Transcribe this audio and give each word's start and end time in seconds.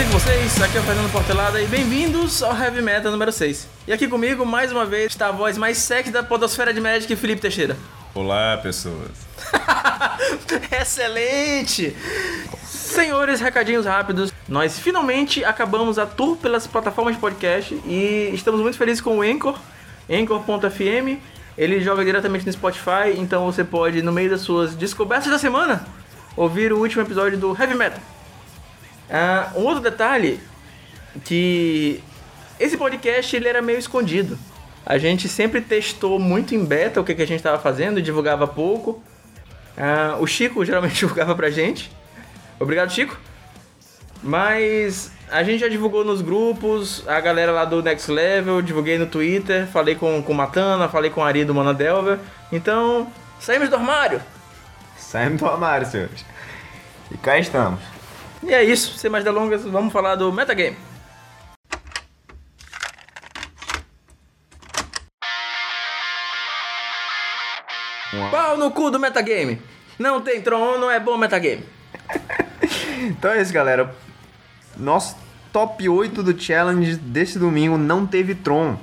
bem 0.00 0.08
com 0.08 0.18
vocês? 0.18 0.62
Aqui 0.62 0.78
é 0.78 0.80
o 0.80 0.82
Fernando 0.82 1.12
Portelada 1.12 1.60
e 1.60 1.66
bem-vindos 1.66 2.42
ao 2.42 2.58
Heavy 2.58 2.80
Metal 2.80 3.12
número 3.12 3.30
6. 3.30 3.68
E 3.86 3.92
aqui 3.92 4.08
comigo, 4.08 4.46
mais 4.46 4.72
uma 4.72 4.86
vez, 4.86 5.12
está 5.12 5.28
a 5.28 5.30
voz 5.30 5.58
mais 5.58 5.76
sexy 5.76 6.10
da 6.10 6.22
podosfera 6.22 6.72
de 6.72 6.80
Magic, 6.80 7.14
Felipe 7.16 7.42
Teixeira. 7.42 7.76
Olá, 8.14 8.58
pessoas. 8.62 9.10
Excelente! 10.72 11.94
Senhores, 12.64 13.42
recadinhos 13.42 13.84
rápidos. 13.84 14.32
Nós 14.48 14.78
finalmente 14.78 15.44
acabamos 15.44 15.98
a 15.98 16.06
tour 16.06 16.38
pelas 16.38 16.66
plataformas 16.66 17.16
de 17.16 17.20
podcast 17.20 17.74
e 17.84 18.30
estamos 18.32 18.62
muito 18.62 18.78
felizes 18.78 19.02
com 19.02 19.18
o 19.18 19.20
Anchor, 19.20 19.58
Anchor.fm. 20.08 21.20
Ele 21.58 21.78
joga 21.82 22.02
diretamente 22.02 22.46
no 22.46 22.52
Spotify, 22.54 23.18
então 23.18 23.44
você 23.44 23.62
pode, 23.62 24.00
no 24.00 24.12
meio 24.12 24.30
das 24.30 24.40
suas 24.40 24.74
descobertas 24.74 25.30
da 25.30 25.38
semana, 25.38 25.86
ouvir 26.34 26.72
o 26.72 26.78
último 26.78 27.02
episódio 27.02 27.36
do 27.36 27.54
Heavy 27.54 27.74
Metal. 27.74 28.00
Ah, 29.10 29.52
um 29.56 29.60
outro 29.60 29.82
detalhe 29.82 30.40
que 31.24 32.02
esse 32.58 32.76
podcast 32.76 33.34
ele 33.34 33.48
era 33.48 33.60
meio 33.60 33.78
escondido. 33.78 34.38
A 34.84 34.98
gente 34.98 35.28
sempre 35.28 35.60
testou 35.60 36.18
muito 36.18 36.54
em 36.54 36.64
beta 36.64 37.00
o 37.00 37.04
que, 37.04 37.14
que 37.14 37.22
a 37.22 37.26
gente 37.26 37.38
estava 37.38 37.58
fazendo, 37.58 38.00
divulgava 38.00 38.46
pouco. 38.46 39.02
Ah, 39.76 40.16
o 40.20 40.26
Chico 40.26 40.62
geralmente 40.66 41.00
divulgava 41.00 41.34
pra 41.34 41.50
gente. 41.50 41.90
Obrigado, 42.58 42.92
Chico. 42.92 43.18
Mas 44.22 45.10
a 45.30 45.42
gente 45.42 45.60
já 45.60 45.68
divulgou 45.68 46.04
nos 46.04 46.20
grupos, 46.20 47.02
a 47.08 47.18
galera 47.20 47.52
lá 47.52 47.64
do 47.64 47.82
Next 47.82 48.10
Level, 48.10 48.60
divulguei 48.60 48.98
no 48.98 49.06
Twitter, 49.06 49.66
falei 49.66 49.94
com, 49.94 50.22
com 50.22 50.34
Matana, 50.34 50.88
falei 50.88 51.10
com 51.10 51.24
a 51.24 51.26
Ari 51.26 51.44
do 51.44 51.54
Mana 51.54 51.72
Delver. 51.72 52.18
Então, 52.52 53.10
saímos 53.40 53.70
do 53.70 53.76
armário. 53.76 54.20
Saímos 54.98 55.40
do 55.40 55.46
armário, 55.46 55.86
senhores. 55.86 56.24
E 57.10 57.16
cá 57.16 57.38
estamos. 57.38 57.80
E 58.42 58.54
é 58.54 58.64
isso, 58.64 58.96
sem 58.96 59.10
mais 59.10 59.22
delongas, 59.22 59.64
vamos 59.64 59.92
falar 59.92 60.16
do 60.16 60.32
metagame. 60.32 60.76
Pau 68.30 68.56
no 68.56 68.70
cu 68.70 68.90
do 68.90 68.98
metagame. 68.98 69.60
Não 69.98 70.20
tem 70.20 70.40
Tron, 70.40 70.78
não 70.78 70.90
é 70.90 70.98
bom 70.98 71.16
metagame. 71.16 71.64
Então 73.02 73.30
é 73.30 73.40
isso, 73.40 73.50
galera. 73.50 73.94
Nosso 74.76 75.16
top 75.50 75.88
8 75.88 76.22
do 76.22 76.38
challenge 76.38 76.96
desse 76.96 77.38
domingo 77.38 77.78
não 77.78 78.06
teve 78.06 78.34
Tron. 78.34 78.76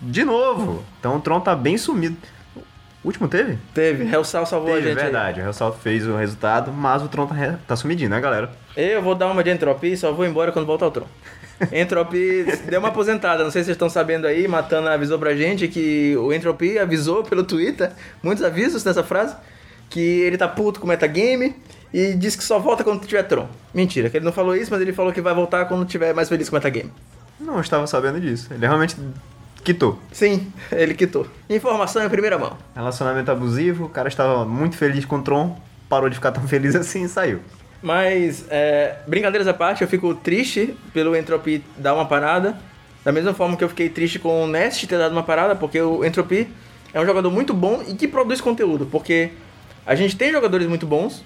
De 0.00 0.24
novo. 0.24 0.82
Então 0.98 1.16
o 1.16 1.20
Tron 1.20 1.40
tá 1.40 1.54
bem 1.54 1.76
sumido. 1.76 2.16
O 3.06 3.08
último 3.08 3.28
teve? 3.28 3.56
Teve, 3.72 4.02
Hellsal 4.12 4.44
salvou 4.44 4.74
teve, 4.74 4.80
a 4.80 4.90
gente. 4.90 4.98
aí. 4.98 5.04
verdade. 5.04 5.40
O 5.40 5.44
Ressalto 5.44 5.78
fez 5.78 6.04
o 6.08 6.16
resultado, 6.16 6.72
mas 6.72 7.00
o 7.04 7.08
Tron 7.08 7.28
tá, 7.28 7.34
re- 7.36 7.56
tá 7.64 7.76
sumidinho, 7.76 8.10
né, 8.10 8.20
galera? 8.20 8.50
Eu 8.76 9.00
vou 9.00 9.14
dar 9.14 9.28
uma 9.28 9.44
de 9.44 9.50
entropia 9.50 9.92
e 9.92 9.96
só 9.96 10.10
vou 10.10 10.26
embora 10.26 10.50
quando 10.50 10.66
voltar 10.66 10.88
o 10.88 10.90
Tron. 10.90 11.06
Entropia 11.72 12.44
deu 12.68 12.80
uma 12.80 12.88
aposentada, 12.88 13.44
não 13.44 13.50
sei 13.52 13.62
se 13.62 13.66
vocês 13.66 13.76
estão 13.76 13.88
sabendo 13.88 14.26
aí, 14.26 14.48
Matana 14.48 14.90
avisou 14.92 15.20
pra 15.20 15.36
gente 15.36 15.68
que 15.68 16.16
o 16.16 16.32
Entropia 16.32 16.82
avisou 16.82 17.22
pelo 17.22 17.44
Twitter, 17.44 17.92
muitos 18.20 18.42
avisos 18.42 18.82
nessa 18.84 19.04
frase, 19.04 19.36
que 19.88 20.00
ele 20.00 20.36
tá 20.36 20.48
puto 20.48 20.80
com 20.80 20.86
o 20.86 20.88
metagame 20.88 21.54
e 21.94 22.12
disse 22.12 22.36
que 22.36 22.42
só 22.42 22.58
volta 22.58 22.82
quando 22.82 23.06
tiver 23.06 23.22
Tron. 23.22 23.46
Mentira, 23.72 24.10
que 24.10 24.16
ele 24.16 24.24
não 24.24 24.32
falou 24.32 24.56
isso, 24.56 24.70
mas 24.72 24.80
ele 24.80 24.92
falou 24.92 25.12
que 25.12 25.20
vai 25.20 25.32
voltar 25.32 25.64
quando 25.66 25.84
tiver 25.86 26.12
mais 26.12 26.28
feliz 26.28 26.48
com 26.48 26.56
o 26.56 26.58
metagame. 26.58 26.92
Não 27.38 27.60
estava 27.60 27.86
sabendo 27.86 28.20
disso. 28.20 28.48
Ele 28.52 28.66
realmente 28.66 28.96
quitou. 29.66 29.98
Sim, 30.12 30.52
ele 30.70 30.94
quitou. 30.94 31.26
Informação 31.50 32.04
em 32.04 32.08
primeira 32.08 32.38
mão. 32.38 32.56
Relacionamento 32.74 33.30
abusivo, 33.30 33.86
o 33.86 33.88
cara 33.88 34.08
estava 34.08 34.44
muito 34.44 34.76
feliz 34.76 35.04
com 35.04 35.16
o 35.16 35.22
Tron, 35.22 35.58
parou 35.88 36.08
de 36.08 36.14
ficar 36.14 36.30
tão 36.30 36.46
feliz 36.46 36.74
assim 36.76 37.04
e 37.04 37.08
saiu. 37.08 37.40
Mas, 37.82 38.46
é, 38.48 38.96
brincadeiras 39.06 39.46
à 39.46 39.52
parte, 39.52 39.82
eu 39.82 39.88
fico 39.88 40.14
triste 40.14 40.76
pelo 40.92 41.16
Entropy 41.16 41.62
dar 41.76 41.94
uma 41.94 42.06
parada. 42.06 42.56
Da 43.04 43.12
mesma 43.12 43.34
forma 43.34 43.56
que 43.56 43.62
eu 43.62 43.68
fiquei 43.68 43.88
triste 43.88 44.18
com 44.18 44.44
o 44.44 44.46
Nest 44.48 44.86
ter 44.86 44.98
dado 44.98 45.12
uma 45.12 45.22
parada, 45.22 45.54
porque 45.54 45.80
o 45.80 46.04
Entropy 46.04 46.48
é 46.92 47.00
um 47.00 47.06
jogador 47.06 47.30
muito 47.30 47.54
bom 47.54 47.82
e 47.86 47.94
que 47.94 48.08
produz 48.08 48.40
conteúdo. 48.40 48.86
Porque 48.86 49.30
a 49.84 49.94
gente 49.94 50.16
tem 50.16 50.32
jogadores 50.32 50.66
muito 50.66 50.86
bons, 50.86 51.22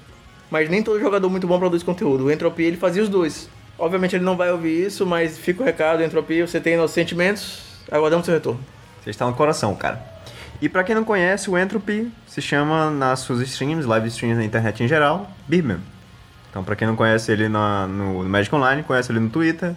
mas 0.51 0.69
nem 0.69 0.83
todo 0.83 1.01
jogador 1.01 1.31
muito 1.31 1.47
bom 1.47 1.59
produz 1.59 1.83
conteúdo. 1.83 2.25
O 2.25 2.31
Entropy 2.31 2.65
ele 2.65 2.77
fazia 2.77 3.03
os 3.03 3.09
dois. 3.09 3.49
Obviamente 3.79 4.17
ele 4.17 4.25
não 4.25 4.37
vai 4.37 4.51
ouvir 4.51 4.87
isso, 4.87 5.07
mas 5.07 5.39
fica 5.39 5.63
o 5.63 5.65
recado, 5.65 6.03
Entropy, 6.03 6.43
você 6.43 6.61
tem 6.61 6.77
nossos 6.77 6.93
sentimentos, 6.93 7.70
aguardamos 7.91 8.25
seu 8.27 8.35
retorno. 8.35 8.61
Você 9.03 9.11
está 9.11 9.27
no 9.27 9.33
coração, 9.35 9.75
cara. 9.75 10.01
E 10.61 10.69
pra 10.69 10.85
quem 10.85 10.95
não 10.95 11.05
conhece, 11.05 11.49
o 11.49 11.59
Entropy 11.59 12.13
se 12.27 12.43
chama 12.43 12.91
nas 12.91 13.21
suas 13.21 13.41
streams, 13.41 13.87
live 13.87 14.09
streams 14.09 14.37
na 14.39 14.45
internet 14.45 14.83
em 14.83 14.89
geral, 14.89 15.31
Birman. 15.49 15.79
Então, 16.51 16.63
pra 16.63 16.77
quem 16.77 16.87
não 16.87 16.97
conhece 16.97 17.31
ele 17.33 17.49
na- 17.49 17.87
no, 17.87 18.23
no 18.23 18.29
Magic 18.29 18.55
Online, 18.55 18.83
conhece 18.83 19.11
ele 19.11 19.21
no 19.21 19.31
Twitter. 19.31 19.75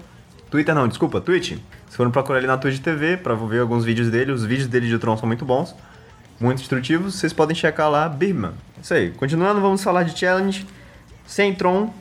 Twitter 0.49 0.75
não, 0.75 0.87
desculpa, 0.87 1.21
Twitch. 1.21 1.57
Se 1.89 1.95
forem 1.97 2.11
procurar 2.11 2.39
ele 2.39 2.47
na 2.47 2.57
Twitch 2.57 2.79
TV 2.79 3.15
pra 3.17 3.33
ver 3.35 3.59
alguns 3.61 3.85
vídeos 3.85 4.09
dele, 4.09 4.31
os 4.31 4.43
vídeos 4.43 4.67
dele 4.67 4.87
de 4.87 4.97
Tron 4.97 5.15
são 5.15 5.27
muito 5.27 5.45
bons, 5.45 5.73
muito 6.39 6.61
instrutivos, 6.61 7.15
vocês 7.15 7.31
podem 7.31 7.55
checar 7.55 7.89
lá, 7.89 8.09
Birman. 8.09 8.51
Isso 8.81 8.93
aí. 8.93 9.11
Continuando, 9.11 9.61
vamos 9.61 9.81
falar 9.83 10.03
de 10.03 10.17
challenge 10.19 10.65
sem 11.25 11.53
Tron, 11.53 11.93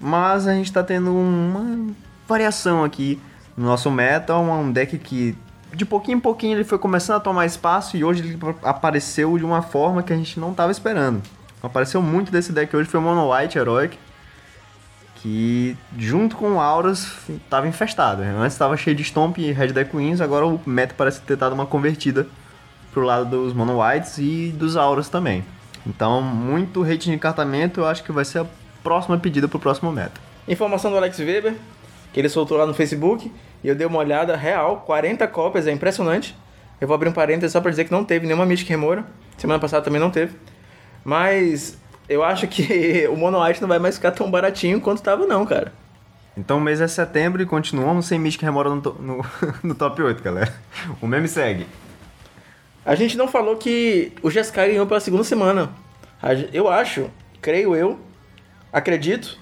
mas 0.00 0.48
a 0.48 0.54
gente 0.54 0.72
tá 0.72 0.82
tendo 0.82 1.14
uma 1.14 1.94
variação 2.26 2.82
aqui 2.82 3.20
no 3.56 3.66
nosso 3.66 3.90
meta, 3.90 4.34
um 4.36 4.72
deck 4.72 4.98
que 4.98 5.36
de 5.76 5.84
pouquinho 5.84 6.18
em 6.18 6.20
pouquinho 6.20 6.56
ele 6.56 6.64
foi 6.64 6.78
começando 6.78 7.16
a 7.16 7.20
tomar 7.20 7.46
espaço 7.46 7.96
e 7.96 8.04
hoje 8.04 8.22
ele 8.22 8.38
apareceu 8.62 9.36
de 9.38 9.44
uma 9.44 9.62
forma 9.62 10.02
que 10.02 10.12
a 10.12 10.16
gente 10.16 10.38
não 10.38 10.54
tava 10.54 10.72
esperando. 10.72 11.22
Apareceu 11.62 12.02
muito 12.02 12.30
desse 12.30 12.52
deck 12.52 12.74
hoje 12.76 12.88
foi 12.88 13.00
o 13.00 13.02
Mono 13.02 13.32
White 13.32 13.56
Heroic, 13.56 13.98
que 15.16 15.76
junto 15.96 16.36
com 16.36 16.52
o 16.52 16.60
Auras 16.60 17.10
tava 17.48 17.66
infestado. 17.66 18.22
Antes 18.22 18.56
tava 18.58 18.76
cheio 18.76 18.94
de 18.94 19.02
Stomp 19.02 19.38
e 19.38 19.52
Red 19.52 19.68
Deck 19.68 19.90
Queens, 19.90 20.20
agora 20.20 20.46
o 20.46 20.60
meta 20.66 20.94
parece 20.96 21.22
ter 21.22 21.36
dado 21.36 21.54
uma 21.54 21.64
convertida 21.64 22.26
pro 22.92 23.02
lado 23.02 23.24
dos 23.24 23.54
Mono 23.54 23.80
Whites 23.80 24.18
e 24.18 24.54
dos 24.56 24.76
Auras 24.76 25.08
também. 25.08 25.44
Então, 25.86 26.22
muito 26.22 26.82
hate 26.82 27.06
de 27.06 27.12
encartamento, 27.12 27.80
eu 27.80 27.86
acho 27.86 28.04
que 28.04 28.12
vai 28.12 28.24
ser 28.24 28.40
a 28.40 28.46
próxima 28.82 29.18
pedida 29.18 29.48
pro 29.48 29.58
próximo 29.58 29.90
meta. 29.90 30.20
Informação 30.46 30.90
do 30.90 30.96
Alex 30.96 31.18
Weber, 31.18 31.54
que 32.12 32.20
ele 32.20 32.28
soltou 32.28 32.58
lá 32.58 32.66
no 32.66 32.74
Facebook, 32.74 33.32
e 33.64 33.68
eu 33.68 33.74
dei 33.74 33.86
uma 33.86 33.98
olhada, 33.98 34.36
real, 34.36 34.82
40 34.84 35.26
cópias, 35.28 35.66
é 35.66 35.72
impressionante. 35.72 36.36
Eu 36.78 36.86
vou 36.86 36.94
abrir 36.94 37.08
um 37.08 37.12
parênteses 37.12 37.50
só 37.50 37.62
pra 37.62 37.70
dizer 37.70 37.86
que 37.86 37.92
não 37.92 38.04
teve 38.04 38.26
nenhuma 38.26 38.44
Mystic 38.44 38.68
Remora, 38.68 39.06
semana 39.38 39.58
passada 39.58 39.82
também 39.82 39.98
não 39.98 40.10
teve. 40.10 40.36
Mas 41.02 41.78
eu 42.06 42.22
acho 42.22 42.46
que 42.46 43.08
o 43.10 43.16
Mono 43.16 43.42
White 43.42 43.62
não 43.62 43.68
vai 43.68 43.78
mais 43.78 43.96
ficar 43.96 44.10
tão 44.10 44.30
baratinho 44.30 44.82
quanto 44.82 45.02
tava 45.02 45.26
não, 45.26 45.46
cara. 45.46 45.72
Então 46.36 46.58
o 46.58 46.60
mês 46.60 46.78
é 46.82 46.86
setembro 46.86 47.42
e 47.42 47.46
continuamos 47.46 48.04
sem 48.04 48.18
Mystic 48.18 48.42
Remora 48.42 48.68
no, 48.68 48.76
no, 48.76 49.24
no 49.64 49.74
top 49.74 50.02
8, 50.02 50.22
galera. 50.22 50.52
O 51.00 51.06
meme 51.06 51.26
segue. 51.26 51.66
A 52.84 52.94
gente 52.94 53.16
não 53.16 53.26
falou 53.26 53.56
que 53.56 54.12
o 54.22 54.30
Jeskai 54.30 54.72
ganhou 54.72 54.86
pela 54.86 55.00
segunda 55.00 55.24
semana. 55.24 55.70
Eu 56.52 56.68
acho, 56.68 57.10
creio 57.40 57.74
eu, 57.74 57.98
acredito, 58.70 59.38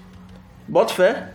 boto 0.65 0.93
fé, 0.93 1.31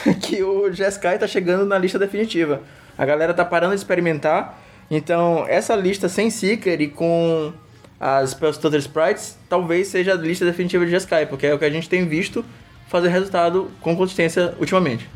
que 0.22 0.42
o 0.42 0.72
Jeskai 0.72 1.18
tá 1.18 1.26
chegando 1.26 1.64
na 1.64 1.78
lista 1.78 1.98
definitiva. 1.98 2.62
A 2.96 3.04
galera 3.04 3.32
tá 3.32 3.44
parando 3.44 3.74
de 3.74 3.80
experimentar, 3.80 4.58
então 4.90 5.44
essa 5.48 5.74
lista 5.74 6.08
sem 6.08 6.30
Seeker 6.30 6.80
e 6.80 6.88
com 6.88 7.52
as 7.98 8.30
Spellstutter 8.30 8.80
Sprites 8.80 9.38
talvez 9.48 9.88
seja 9.88 10.12
a 10.12 10.16
lista 10.16 10.44
definitiva 10.44 10.84
de 10.84 10.90
Jeskai, 10.90 11.26
porque 11.26 11.46
é 11.46 11.54
o 11.54 11.58
que 11.58 11.64
a 11.64 11.70
gente 11.70 11.88
tem 11.88 12.06
visto 12.06 12.44
fazer 12.88 13.08
resultado 13.08 13.70
com 13.80 13.96
consistência 13.96 14.54
ultimamente. 14.58 15.08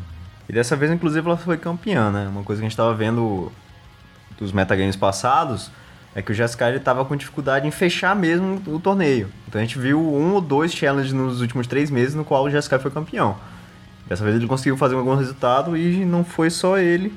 E 0.48 0.52
dessa 0.52 0.76
vez, 0.76 0.90
inclusive, 0.90 1.26
ela 1.26 1.36
foi 1.36 1.56
campeã, 1.58 2.10
né? 2.10 2.28
Uma 2.28 2.42
coisa 2.42 2.60
que 2.60 2.66
a 2.66 2.68
gente 2.68 2.76
tava 2.76 2.94
vendo 2.94 3.50
dos 4.38 4.52
metagames 4.52 4.96
passados 4.96 5.70
é 6.14 6.22
que 6.22 6.30
o 6.30 6.34
Jeskai 6.34 6.70
ele 6.70 6.80
tava 6.80 7.04
com 7.04 7.14
dificuldade 7.14 7.66
em 7.66 7.70
fechar 7.70 8.16
mesmo 8.16 8.62
o 8.66 8.80
torneio. 8.80 9.28
Então 9.46 9.60
a 9.60 9.64
gente 9.64 9.78
viu 9.78 10.00
um 10.00 10.32
ou 10.32 10.40
dois 10.40 10.72
challenges 10.72 11.12
nos 11.12 11.42
últimos 11.42 11.66
três 11.66 11.90
meses 11.90 12.14
no 12.14 12.24
qual 12.24 12.44
o 12.44 12.50
Jeskai 12.50 12.78
foi 12.78 12.90
campeão. 12.90 13.36
Dessa 14.06 14.24
vez 14.24 14.36
ele 14.36 14.46
conseguiu 14.46 14.76
fazer 14.76 14.94
algum 14.94 15.14
resultado 15.14 15.76
e 15.76 16.04
não 16.04 16.24
foi 16.24 16.48
só 16.50 16.78
ele 16.78 17.12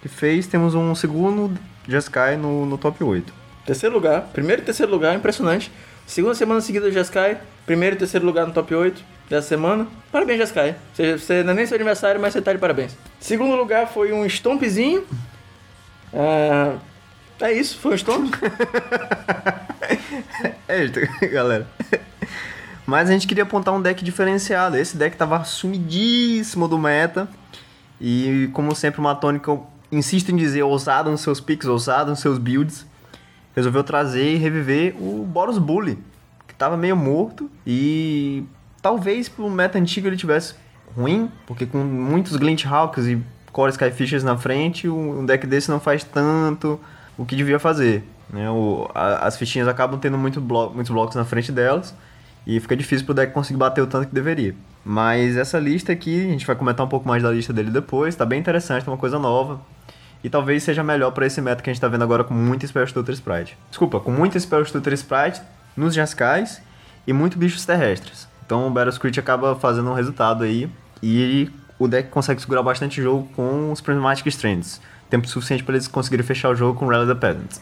que 0.00 0.08
fez. 0.08 0.46
Temos 0.46 0.74
um 0.74 0.94
segundo 0.94 1.56
Jeskai 1.86 2.36
no, 2.36 2.64
no 2.64 2.78
top 2.78 3.04
8. 3.04 3.32
Terceiro 3.66 3.94
lugar, 3.94 4.22
primeiro 4.32 4.62
e 4.62 4.64
terceiro 4.64 4.90
lugar, 4.90 5.14
impressionante. 5.14 5.70
Segunda 6.06 6.34
semana 6.34 6.60
seguida 6.60 6.90
Jeskai, 6.90 7.38
primeiro 7.64 7.96
e 7.96 7.98
terceiro 7.98 8.24
lugar 8.26 8.46
no 8.46 8.52
top 8.52 8.74
8 8.74 9.02
dessa 9.28 9.48
semana. 9.48 9.86
Parabéns, 10.12 10.38
Jeskai. 10.38 10.76
Você, 10.92 11.18
você 11.18 11.42
não 11.42 11.52
é 11.52 11.56
nem 11.56 11.66
seu 11.66 11.76
aniversário, 11.76 12.20
mas 12.20 12.32
você 12.32 12.42
tá 12.42 12.52
de 12.52 12.58
parabéns. 12.58 12.96
Segundo 13.20 13.54
lugar 13.56 13.88
foi 13.88 14.12
um 14.12 14.24
Stompzinho. 14.26 15.04
Ah, 16.12 16.76
é 17.40 17.52
isso, 17.52 17.78
foi 17.78 17.94
um 17.94 17.98
Stomp. 17.98 18.34
É 20.66 20.84
isso, 20.84 20.94
galera. 21.30 21.66
Mas 22.86 23.08
a 23.08 23.12
gente 23.12 23.26
queria 23.26 23.44
apontar 23.44 23.72
um 23.74 23.80
deck 23.80 24.04
diferenciado. 24.04 24.76
Esse 24.76 24.96
deck 24.96 25.16
tava 25.16 25.42
sumidíssimo 25.44 26.68
do 26.68 26.78
meta. 26.78 27.28
E 28.00 28.50
como 28.52 28.74
sempre, 28.74 29.00
o 29.00 29.02
Matônica 29.02 29.58
insiste 29.90 30.30
em 30.30 30.36
dizer 30.36 30.62
ousado 30.62 31.10
nos 31.10 31.22
seus 31.22 31.40
picks, 31.40 31.66
ousado 31.66 32.10
nos 32.10 32.20
seus 32.20 32.38
builds. 32.38 32.86
Resolveu 33.56 33.82
trazer 33.82 34.34
e 34.34 34.36
reviver 34.36 34.94
o 35.00 35.24
Boros 35.24 35.58
Bully, 35.58 35.98
que 36.46 36.54
tava 36.54 36.76
meio 36.76 36.96
morto. 36.96 37.50
E 37.66 38.44
talvez 38.82 39.28
pro 39.28 39.48
meta 39.48 39.78
antigo 39.78 40.06
ele 40.06 40.16
tivesse 40.16 40.54
ruim, 40.94 41.30
porque 41.46 41.64
com 41.64 41.78
muitos 41.78 42.36
Glint 42.36 42.66
Hawks 42.66 43.06
e 43.06 43.22
Core 43.50 43.70
Skyfishers 43.70 44.24
na 44.24 44.36
frente, 44.36 44.88
um 44.88 45.24
deck 45.24 45.46
desse 45.46 45.70
não 45.70 45.80
faz 45.80 46.02
tanto 46.04 46.78
o 47.16 47.24
que 47.24 47.36
devia 47.36 47.58
fazer. 47.58 48.02
Né? 48.28 48.50
O, 48.50 48.90
a, 48.94 49.26
as 49.26 49.38
fichinhas 49.38 49.68
acabam 49.68 49.98
tendo 49.98 50.18
muito 50.18 50.40
blo 50.40 50.70
muitos 50.70 50.92
blocos 50.92 51.14
na 51.14 51.24
frente 51.24 51.52
delas 51.52 51.94
e 52.46 52.58
fica 52.60 52.76
difícil 52.76 53.04
pro 53.06 53.14
deck 53.14 53.32
conseguir 53.32 53.58
bater 53.58 53.80
o 53.82 53.86
tanto 53.86 54.08
que 54.08 54.14
deveria. 54.14 54.54
Mas 54.84 55.36
essa 55.36 55.58
lista 55.58 55.92
aqui, 55.92 56.26
a 56.26 56.30
gente 56.30 56.46
vai 56.46 56.54
comentar 56.54 56.84
um 56.84 56.88
pouco 56.88 57.08
mais 57.08 57.22
da 57.22 57.30
lista 57.30 57.52
dele 57.52 57.70
depois, 57.70 58.14
tá 58.14 58.26
bem 58.26 58.38
interessante, 58.38 58.86
é 58.86 58.90
uma 58.90 58.98
coisa 58.98 59.18
nova. 59.18 59.60
E 60.22 60.28
talvez 60.28 60.62
seja 60.62 60.82
melhor 60.82 61.10
para 61.10 61.26
esse 61.26 61.40
meta 61.40 61.62
que 61.62 61.70
a 61.70 61.72
gente 61.72 61.80
tá 61.80 61.88
vendo 61.88 62.02
agora 62.02 62.24
com 62.24 62.32
muito 62.32 62.66
Spell 62.66 62.86
Stutter 62.86 63.14
Sprite. 63.14 63.56
Desculpa, 63.68 64.00
com 64.00 64.10
muito 64.10 64.38
Spell 64.38 64.64
Stutter 64.64 64.92
Sprite 64.94 65.40
nos 65.76 65.94
Jascais 65.94 66.62
e 67.06 67.12
muito 67.12 67.38
bichos 67.38 67.64
terrestres. 67.64 68.26
Então 68.44 68.66
o 68.66 68.70
Battle 68.70 68.92
Screech 68.92 69.20
acaba 69.20 69.54
fazendo 69.54 69.90
um 69.90 69.94
resultado 69.94 70.44
aí 70.44 70.68
e 71.02 71.50
o 71.78 71.88
deck 71.88 72.08
consegue 72.08 72.40
segurar 72.40 72.62
bastante 72.62 73.02
jogo 73.02 73.28
com 73.34 73.72
os 73.72 73.80
Prismatic 73.80 74.26
Strands. 74.28 74.80
Tempo 75.10 75.28
suficiente 75.28 75.62
para 75.62 75.74
eles 75.74 75.88
conseguirem 75.88 76.24
fechar 76.24 76.50
o 76.50 76.54
jogo 76.54 76.78
com 76.78 76.86
Rally 76.86 77.06
the 77.06 77.14
Peasants. 77.14 77.60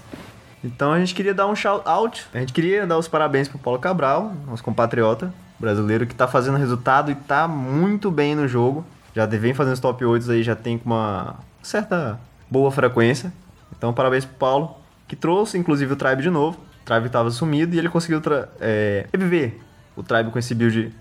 Então 0.64 0.92
a 0.92 0.98
gente 0.98 1.14
queria 1.14 1.34
dar 1.34 1.46
um 1.46 1.56
shout 1.56 1.82
out, 1.88 2.26
a 2.32 2.38
gente 2.38 2.52
queria 2.52 2.86
dar 2.86 2.96
os 2.96 3.08
parabéns 3.08 3.48
pro 3.48 3.58
Paulo 3.58 3.80
Cabral, 3.80 4.32
nosso 4.46 4.62
compatriota 4.62 5.32
brasileiro, 5.58 6.06
que 6.06 6.14
tá 6.14 6.26
fazendo 6.28 6.56
resultado 6.56 7.10
e 7.10 7.14
tá 7.14 7.46
muito 7.48 8.10
bem 8.10 8.34
no 8.34 8.46
jogo. 8.46 8.84
Já 9.14 9.26
vem 9.26 9.54
fazendo 9.54 9.74
os 9.74 9.80
top 9.80 10.04
8 10.04 10.30
aí, 10.30 10.42
já 10.42 10.56
tem 10.56 10.78
com 10.78 10.86
uma 10.86 11.36
certa 11.62 12.18
boa 12.50 12.70
frequência. 12.70 13.32
Então 13.76 13.92
parabéns 13.92 14.24
pro 14.24 14.34
Paulo, 14.36 14.76
que 15.08 15.16
trouxe 15.16 15.58
inclusive 15.58 15.92
o 15.92 15.96
Tribe 15.96 16.22
de 16.22 16.30
novo. 16.30 16.58
O 16.82 16.84
Tribe 16.84 17.08
tava 17.08 17.30
sumido 17.30 17.74
e 17.74 17.78
ele 17.78 17.88
conseguiu 17.88 18.20
é, 18.60 19.06
reviver 19.12 19.58
o 19.96 20.02
Tribe 20.02 20.30
com 20.30 20.38
esse 20.38 20.54
build 20.54 20.92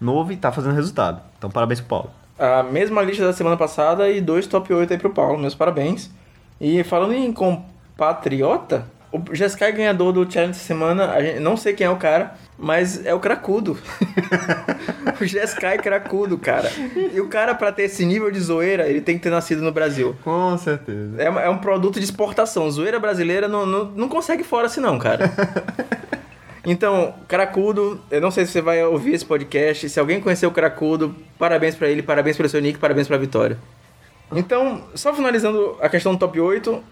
novo 0.00 0.32
e 0.32 0.36
tá 0.36 0.52
fazendo 0.52 0.74
resultado. 0.74 1.20
Então 1.38 1.50
parabéns 1.50 1.80
pro 1.80 1.88
Paulo. 1.88 2.10
A 2.38 2.62
mesma 2.62 3.02
lista 3.02 3.24
da 3.24 3.32
semana 3.32 3.56
passada 3.56 4.08
e 4.10 4.20
dois 4.20 4.46
top 4.46 4.72
8 4.72 4.92
aí 4.92 4.98
pro 4.98 5.10
Paulo, 5.10 5.38
meus 5.38 5.54
parabéns. 5.54 6.10
E 6.60 6.84
falando 6.84 7.14
em 7.14 7.32
compatriota, 7.32 8.86
o 9.12 9.34
Jeskai 9.34 9.72
ganhador 9.72 10.12
do 10.12 10.30
challenge 10.30 10.58
essa 10.58 10.66
semana, 10.66 11.20
gente, 11.20 11.40
não 11.40 11.56
sei 11.56 11.72
quem 11.72 11.86
é 11.86 11.90
o 11.90 11.96
cara, 11.96 12.34
mas 12.58 13.04
é 13.04 13.14
o 13.14 13.20
Cracudo. 13.20 13.78
o 15.20 15.24
Jeskai 15.24 15.78
Cracudo, 15.78 16.36
cara. 16.36 16.70
E 17.12 17.20
o 17.20 17.28
cara, 17.28 17.54
pra 17.54 17.72
ter 17.72 17.84
esse 17.84 18.04
nível 18.04 18.30
de 18.30 18.40
zoeira, 18.40 18.88
ele 18.88 19.00
tem 19.00 19.16
que 19.16 19.22
ter 19.22 19.30
nascido 19.30 19.62
no 19.62 19.72
Brasil. 19.72 20.16
Com 20.22 20.56
certeza. 20.58 21.22
É, 21.22 21.26
é 21.26 21.50
um 21.50 21.58
produto 21.58 21.98
de 21.98 22.04
exportação. 22.04 22.70
Zoeira 22.70 22.98
brasileira 22.98 23.48
não, 23.48 23.64
não, 23.64 23.84
não 23.84 24.08
consegue 24.08 24.42
fora 24.42 24.66
assim, 24.66 24.80
não, 24.80 24.98
cara. 24.98 25.30
Então, 26.68 27.14
Cracudo, 27.28 28.00
eu 28.10 28.20
não 28.20 28.32
sei 28.32 28.44
se 28.44 28.50
você 28.50 28.60
vai 28.60 28.84
ouvir 28.84 29.14
esse 29.14 29.24
podcast. 29.24 29.88
Se 29.88 30.00
alguém 30.00 30.20
conheceu 30.20 30.48
o 30.48 30.52
Cracudo, 30.52 31.14
parabéns 31.38 31.76
para 31.76 31.88
ele, 31.88 32.02
parabéns 32.02 32.36
pelo 32.36 32.48
seu 32.48 32.60
nick, 32.60 32.76
parabéns 32.76 33.06
pra 33.06 33.16
vitória. 33.16 33.56
Então, 34.32 34.82
só 34.96 35.14
finalizando 35.14 35.76
a 35.80 35.88
questão 35.88 36.12
do 36.12 36.18
top 36.18 36.40
8, 36.40 36.82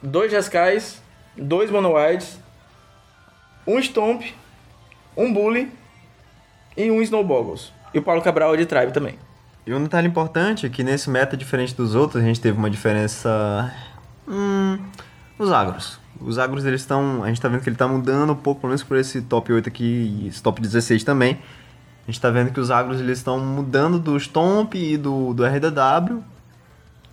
dois 0.00 0.30
Jeskais, 0.30 1.02
dois 1.36 1.70
Mono 1.70 1.94
Whites, 1.94 2.38
um 3.66 3.78
Stomp, 3.80 4.22
um 5.16 5.32
Bully 5.32 5.70
e 6.76 6.90
um 6.90 7.00
Snowboggles. 7.02 7.72
E 7.92 7.98
o 7.98 8.02
Paulo 8.02 8.20
Cabral 8.22 8.54
é 8.54 8.56
de 8.56 8.66
Tribe 8.66 8.92
também. 8.92 9.18
E 9.66 9.72
um 9.72 9.82
detalhe 9.82 10.06
importante 10.06 10.66
é 10.66 10.68
que 10.68 10.82
nesse 10.82 11.08
meta, 11.08 11.36
diferente 11.36 11.74
dos 11.74 11.94
outros, 11.94 12.22
a 12.22 12.26
gente 12.26 12.40
teve 12.40 12.58
uma 12.58 12.68
diferença. 12.68 13.72
Hum. 14.28 14.78
Os 15.38 15.50
agros. 15.50 15.98
Os 16.20 16.38
agros 16.38 16.64
eles 16.64 16.82
estão. 16.82 17.22
A 17.24 17.28
gente 17.28 17.40
tá 17.40 17.48
vendo 17.48 17.62
que 17.62 17.68
ele 17.68 17.76
tá 17.76 17.88
mudando 17.88 18.32
um 18.32 18.36
pouco, 18.36 18.60
pelo 18.60 18.70
menos 18.70 18.82
por 18.82 18.96
esse 18.96 19.22
top 19.22 19.52
8 19.52 19.68
aqui 19.68 19.84
e 19.84 20.28
esse 20.28 20.42
top 20.42 20.60
16 20.60 21.02
também. 21.02 21.38
A 22.06 22.10
gente 22.10 22.20
tá 22.20 22.30
vendo 22.30 22.52
que 22.52 22.60
os 22.60 22.70
agros 22.70 23.00
eles 23.00 23.18
estão 23.18 23.40
mudando 23.40 23.98
do 23.98 24.18
Stomp 24.20 24.74
e 24.74 24.98
do, 24.98 25.32
do 25.32 25.44
RDW. 25.44 26.22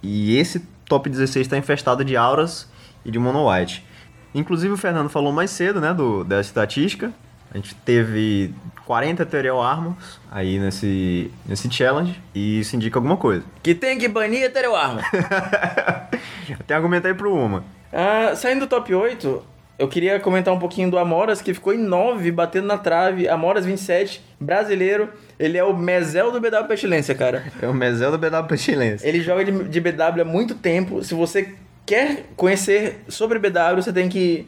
E 0.04 0.36
esse 0.38 0.60
top 0.86 1.10
16 1.10 1.48
está 1.48 1.58
infestado 1.58 2.04
de 2.04 2.18
auras 2.18 2.68
e 3.06 3.12
de 3.12 3.18
mono 3.18 3.50
white. 3.50 3.86
Inclusive 4.34 4.74
o 4.74 4.78
Fernando 4.78 5.10
falou 5.10 5.32
mais 5.32 5.52
cedo, 5.52 5.82
né, 5.82 5.94
do, 5.94 6.24
dessa 6.24 6.50
estatística. 6.50 7.12
A 7.54 7.58
gente 7.58 7.76
teve 7.76 8.54
40 8.86 9.24
Ethereal 9.24 9.62
Armors 9.62 10.20
aí 10.32 10.58
nesse, 10.58 11.30
nesse 11.46 11.70
challenge 11.70 12.18
e 12.34 12.62
isso 12.62 12.76
indica 12.76 12.98
alguma 12.98 13.18
coisa. 13.18 13.44
Que 13.62 13.76
tem 13.76 13.98
que 13.98 14.08
banir 14.08 14.44
Ethereal 14.44 14.76
Armor. 14.76 15.04
Até 16.60 16.74
argumentei 16.74 17.14
pro 17.14 17.34
uma. 17.34 17.64
Ah, 17.92 18.34
saindo 18.36 18.62
do 18.62 18.68
top 18.68 18.96
8, 18.96 19.44
eu 19.78 19.88
queria 19.88 20.20
comentar 20.20 20.54
um 20.54 20.60
pouquinho 20.60 20.92
do 20.92 20.98
Amoras, 20.98 21.42
que 21.42 21.54
ficou 21.54 21.74
em 21.74 21.78
9, 21.78 22.32
batendo 22.32 22.68
na 22.68 22.78
trave. 22.78 23.28
Amoras 23.28 23.66
27, 23.66 24.24
brasileiro. 24.40 25.10
Ele 25.40 25.58
é 25.58 25.64
o 25.64 25.76
Mezel 25.76 26.32
do 26.32 26.40
BW 26.40 26.68
Pestilência, 26.68 27.16
cara. 27.16 27.44
É 27.62 27.68
o 27.68 27.74
Mezel 27.74 28.12
do 28.12 28.18
BW 28.18 28.48
Pestilência. 28.48 29.08
Ele 29.08 29.22
joga 29.22 29.44
de, 29.44 29.52
de 29.52 29.82
BW 29.82 30.22
há 30.22 30.26
muito 30.26 30.54
tempo. 30.56 31.04
Se 31.04 31.14
você 31.14 31.56
quer 31.86 32.26
conhecer 32.36 33.04
sobre 33.08 33.40
BW, 33.40 33.76
você 33.76 33.94
tem 33.94 34.10
que 34.10 34.48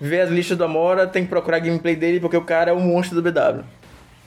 ver 0.00 0.22
as 0.22 0.30
listas 0.30 0.58
do 0.58 0.64
Amora, 0.64 1.06
tem 1.06 1.22
que 1.24 1.28
procurar 1.30 1.58
gameplay 1.60 1.94
dele, 1.94 2.20
porque 2.20 2.36
o 2.36 2.42
cara 2.42 2.70
é 2.70 2.74
um 2.74 2.80
monstro 2.80 3.20
do 3.20 3.30
BW. 3.30 3.62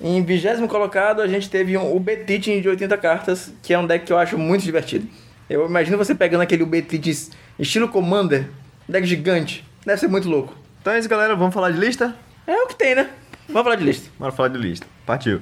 Em 0.02 0.24
vigésimo 0.24 0.68
colocado, 0.68 1.22
a 1.22 1.28
gente 1.28 1.50
teve 1.50 1.78
um, 1.78 1.96
o 1.96 2.00
Betit 2.00 2.62
de 2.62 2.68
80 2.70 2.98
cartas, 2.98 3.54
que 3.62 3.74
é 3.74 3.80
um 3.80 3.86
deck 3.86 4.06
que 4.06 4.12
eu 4.14 4.18
acho 4.18 4.38
muito 4.38 4.64
divertido. 4.64 5.08
Eu 5.50 5.66
imagino 5.66 5.98
você 5.98 6.14
pegando 6.16 6.42
aquele 6.42 6.66
Betit 6.66 7.30
estilo 7.60 7.88
Commander, 7.88 8.50
deck 8.88 9.06
gigante. 9.06 9.64
Deve 9.86 10.00
ser 10.00 10.08
muito 10.08 10.28
louco. 10.28 10.56
Então 10.82 10.94
é 10.94 11.00
isso, 11.00 11.10
galera. 11.10 11.36
Vamos 11.36 11.54
falar 11.54 11.72
de 11.72 11.80
lista? 11.80 12.16
É 12.48 12.56
o 12.64 12.68
que 12.68 12.76
tem, 12.76 12.96
né? 12.96 13.10
Vamos 13.48 13.64
falar 13.64 13.76
de 13.76 13.84
lista. 13.84 14.10
Bora 14.18 14.32
falar 14.32 14.50
de 14.50 14.58
lista. 14.58 14.86
Partiu. 15.06 15.42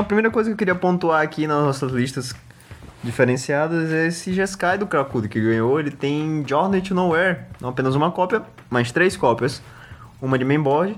Então 0.00 0.06
a 0.06 0.08
primeira 0.08 0.30
coisa 0.30 0.48
que 0.48 0.54
eu 0.54 0.56
queria 0.56 0.74
pontuar 0.74 1.20
aqui 1.20 1.46
nas 1.46 1.62
nossas 1.62 1.92
listas 1.92 2.34
diferenciadas 3.04 3.92
é 3.92 4.06
esse 4.06 4.32
Jeskai 4.32 4.78
do 4.78 4.86
Krakudo 4.86 5.28
que 5.28 5.38
ganhou. 5.38 5.78
Ele 5.78 5.90
tem 5.90 6.42
Journey 6.48 6.80
to 6.80 6.94
Nowhere, 6.94 7.40
não 7.60 7.68
apenas 7.68 7.94
uma 7.94 8.10
cópia, 8.10 8.42
mas 8.70 8.90
três 8.90 9.14
cópias. 9.14 9.60
Uma 10.18 10.38
de 10.38 10.44
mainboard 10.46 10.96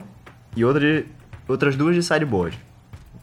e 0.54 0.64
outra 0.64 0.80
de, 0.80 1.04
outras 1.48 1.74
duas 1.74 1.96
de 1.96 2.02
sideboard. 2.04 2.56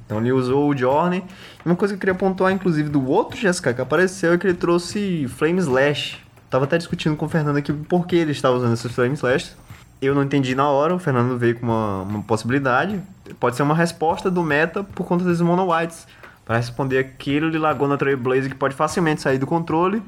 Então 0.05 0.19
ele 0.19 0.33
usou 0.33 0.69
o 0.69 0.77
Journey. 0.77 1.23
Uma 1.65 1.77
coisa 1.77 1.93
que 1.93 1.95
eu 1.95 1.99
queria 2.01 2.15
pontuar, 2.15 2.51
inclusive, 2.51 2.89
do 2.89 3.09
outro 3.09 3.39
Jeskai 3.39 3.73
que 3.73 3.79
apareceu 3.79 4.33
é 4.33 4.37
que 4.37 4.47
ele 4.47 4.57
trouxe 4.57 5.29
Flame 5.29 5.59
Slash. 5.59 6.19
Tava 6.49 6.65
até 6.65 6.77
discutindo 6.77 7.15
com 7.15 7.25
o 7.25 7.29
Fernando 7.29 7.55
aqui 7.55 7.71
por 7.71 8.05
que 8.05 8.17
ele 8.17 8.33
estava 8.33 8.57
usando 8.57 8.73
esses 8.73 8.91
Flame 8.91 9.13
Slash. 9.13 9.55
Eu 10.01 10.13
não 10.13 10.23
entendi 10.23 10.56
na 10.56 10.68
hora, 10.68 10.94
o 10.94 10.99
Fernando 10.99 11.37
veio 11.37 11.57
com 11.57 11.65
uma, 11.65 12.01
uma 12.01 12.21
possibilidade. 12.23 13.01
Pode 13.40 13.56
ser 13.56 13.64
uma 13.64 13.76
resposta 13.76 14.30
do 14.30 14.44
meta 14.44 14.83
por 14.83 15.06
conta 15.06 15.24
desses 15.24 15.42
mono 15.42 15.71
whites. 15.71 16.07
Para 16.45 16.57
responder 16.57 16.98
aquele 16.98 17.57
Laguna 17.57 17.98
Trailblazer 17.98 18.50
que 18.50 18.56
pode 18.56 18.74
facilmente 18.74 19.21
sair 19.21 19.38
do 19.38 19.45
controle 19.45 20.02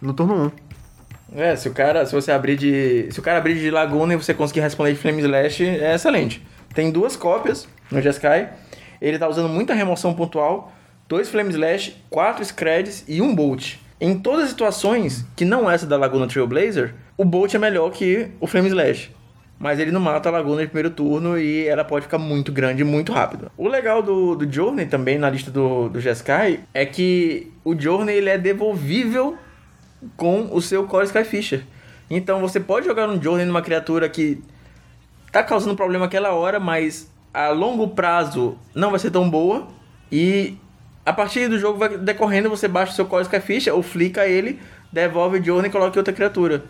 no 0.00 0.12
turno 0.12 0.52
1. 1.34 1.40
É, 1.40 1.54
se 1.56 1.68
o 1.68 1.72
cara, 1.72 2.04
se 2.06 2.12
você 2.12 2.32
abrir 2.32 2.56
de, 2.56 3.08
se 3.10 3.20
o 3.20 3.22
cara 3.22 3.38
abrir 3.38 3.54
de 3.54 3.70
Laguna 3.70 4.14
e 4.14 4.16
você 4.16 4.34
conseguir 4.34 4.60
responder 4.60 4.92
de 4.92 4.98
Flame 4.98 5.20
Slash, 5.20 5.64
é 5.64 5.94
excelente. 5.94 6.44
Tem 6.74 6.90
duas 6.90 7.16
cópias 7.16 7.68
no 7.90 8.00
Jeskai. 8.00 8.52
Ele 9.00 9.18
tá 9.18 9.28
usando 9.28 9.48
muita 9.48 9.74
remoção 9.74 10.12
pontual, 10.14 10.72
dois 11.08 11.28
Flame 11.28 11.50
Slash, 11.50 11.96
quatro 12.08 12.44
Screds 12.44 13.04
e 13.08 13.20
um 13.22 13.34
Bolt. 13.34 13.76
Em 14.00 14.18
todas 14.18 14.44
as 14.44 14.50
situações 14.50 15.24
que 15.36 15.44
não 15.44 15.70
essa 15.70 15.86
da 15.86 15.96
Laguna 15.96 16.26
Trailblazer, 16.26 16.94
o 17.16 17.24
Bolt 17.24 17.54
é 17.54 17.58
melhor 17.58 17.90
que 17.90 18.28
o 18.40 18.46
Flame 18.46 18.68
Slash 18.68 19.10
mas 19.60 19.78
ele 19.78 19.92
não 19.92 20.00
mata 20.00 20.30
a 20.30 20.32
Laguna 20.32 20.62
no 20.62 20.66
primeiro 20.66 20.88
turno 20.88 21.38
e 21.38 21.68
ela 21.68 21.84
pode 21.84 22.06
ficar 22.06 22.16
muito 22.16 22.50
grande 22.50 22.82
muito 22.82 23.12
rápido. 23.12 23.52
O 23.58 23.68
legal 23.68 24.02
do, 24.02 24.34
do 24.34 24.50
Journey 24.50 24.86
também 24.86 25.18
na 25.18 25.28
lista 25.28 25.50
do, 25.50 25.90
do 25.90 26.00
Jeskai 26.00 26.60
é 26.72 26.86
que 26.86 27.52
o 27.62 27.78
Journey 27.78 28.16
ele 28.16 28.30
é 28.30 28.38
devolvível 28.38 29.36
com 30.16 30.48
o 30.50 30.62
seu 30.62 30.86
Core 30.86 31.04
Skyfisher. 31.04 31.62
Então 32.08 32.40
você 32.40 32.58
pode 32.58 32.86
jogar 32.86 33.06
um 33.06 33.22
Journey 33.22 33.44
numa 33.44 33.60
criatura 33.60 34.08
que 34.08 34.42
tá 35.30 35.42
causando 35.42 35.76
problema 35.76 36.06
aquela 36.06 36.30
hora, 36.32 36.58
mas 36.58 37.12
a 37.32 37.50
longo 37.50 37.88
prazo 37.88 38.56
não 38.74 38.88
vai 38.88 38.98
ser 38.98 39.10
tão 39.10 39.28
boa 39.28 39.68
e 40.10 40.56
a 41.04 41.12
partir 41.12 41.48
do 41.48 41.58
jogo 41.58 41.78
vai 41.78 41.98
decorrendo, 41.98 42.48
você 42.48 42.66
baixa 42.66 42.92
o 42.92 42.94
seu 42.94 43.04
Core 43.04 43.24
Skyfisher 43.24 43.74
ou 43.74 43.82
flica 43.82 44.26
ele, 44.26 44.58
devolve 44.90 45.38
o 45.38 45.44
Journey 45.44 45.68
e 45.68 45.72
coloca 45.72 45.98
outra 45.98 46.14
criatura. 46.14 46.64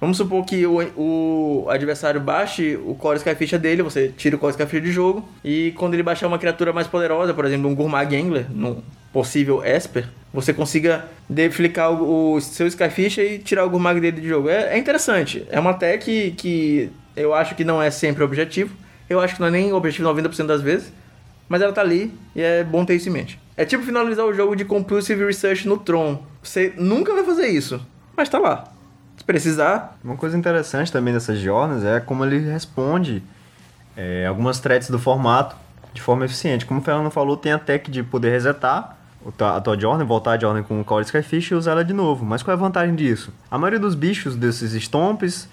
Vamos 0.00 0.16
supor 0.16 0.46
que 0.46 0.66
o, 0.66 0.78
o 0.96 1.68
adversário 1.68 2.18
baixe 2.18 2.74
o 2.86 2.94
Core 2.94 3.18
Skyfish 3.18 3.58
dele, 3.58 3.82
você 3.82 4.08
tira 4.08 4.34
o 4.34 4.38
Core 4.38 4.52
Skyfish 4.52 4.82
de 4.82 4.90
jogo, 4.90 5.28
e 5.44 5.74
quando 5.76 5.92
ele 5.92 6.02
baixar 6.02 6.26
uma 6.26 6.38
criatura 6.38 6.72
mais 6.72 6.86
poderosa, 6.86 7.34
por 7.34 7.44
exemplo, 7.44 7.68
um 7.68 7.74
Gourmag 7.74 8.16
Angler, 8.16 8.46
num 8.50 8.82
possível 9.12 9.62
Esper, 9.62 10.08
você 10.32 10.54
consiga 10.54 11.04
deflicar 11.28 11.92
o, 11.92 12.34
o 12.34 12.40
seu 12.40 12.66
Skyfish 12.66 13.18
e 13.18 13.38
tirar 13.40 13.66
o 13.66 13.70
Gourmag 13.70 14.00
dele 14.00 14.22
de 14.22 14.28
jogo. 14.28 14.48
É, 14.48 14.74
é 14.74 14.78
interessante. 14.78 15.46
É 15.50 15.60
uma 15.60 15.74
tech 15.74 16.34
que 16.36 16.90
eu 17.14 17.34
acho 17.34 17.54
que 17.54 17.64
não 17.64 17.82
é 17.82 17.90
sempre 17.90 18.24
objetivo. 18.24 18.74
Eu 19.08 19.20
acho 19.20 19.34
que 19.34 19.40
não 19.40 19.48
é 19.48 19.50
nem 19.50 19.72
objetivo 19.72 20.08
90% 20.08 20.46
das 20.46 20.62
vezes. 20.62 20.92
Mas 21.48 21.60
ela 21.60 21.72
tá 21.72 21.80
ali 21.80 22.14
e 22.34 22.40
é 22.40 22.62
bom 22.62 22.84
ter 22.84 22.94
isso 22.94 23.08
em 23.08 23.12
mente. 23.12 23.40
É 23.56 23.64
tipo 23.64 23.82
finalizar 23.82 24.24
o 24.24 24.32
jogo 24.32 24.54
de 24.54 24.64
Compulsive 24.64 25.24
Research 25.24 25.66
no 25.66 25.76
Tron. 25.76 26.22
Você 26.40 26.72
nunca 26.78 27.12
vai 27.12 27.24
fazer 27.24 27.48
isso, 27.48 27.84
mas 28.16 28.28
tá 28.28 28.38
lá 28.38 28.79
precisar. 29.24 29.98
Uma 30.02 30.16
coisa 30.16 30.36
interessante 30.36 30.90
também 30.90 31.12
dessas 31.12 31.38
jornadas 31.38 31.84
é 31.84 32.00
como 32.00 32.24
ele 32.24 32.38
responde 32.38 33.22
é, 33.96 34.26
algumas 34.26 34.58
threads 34.60 34.90
do 34.90 34.98
formato 34.98 35.56
de 35.92 36.00
forma 36.00 36.24
eficiente. 36.24 36.64
Como 36.64 36.80
o 36.80 36.82
Fernando 36.82 37.10
falou, 37.10 37.36
tem 37.36 37.52
a 37.52 37.58
tech 37.58 37.90
de 37.90 38.02
poder 38.02 38.30
resetar 38.30 38.96
a 39.38 39.60
tua 39.60 39.78
Jordan, 39.78 40.04
voltar 40.04 40.32
a 40.32 40.38
Jordan 40.38 40.62
com 40.62 40.80
o 40.80 40.84
Core 40.84 41.04
Skyfish 41.04 41.50
e 41.50 41.54
usar 41.54 41.72
ela 41.72 41.84
de 41.84 41.92
novo. 41.92 42.24
Mas 42.24 42.42
qual 42.42 42.56
é 42.56 42.58
a 42.58 42.60
vantagem 42.60 42.94
disso? 42.94 43.32
A 43.50 43.58
maioria 43.58 43.78
dos 43.78 43.94
bichos 43.94 44.34
desses 44.34 44.72
stomps 44.72 45.48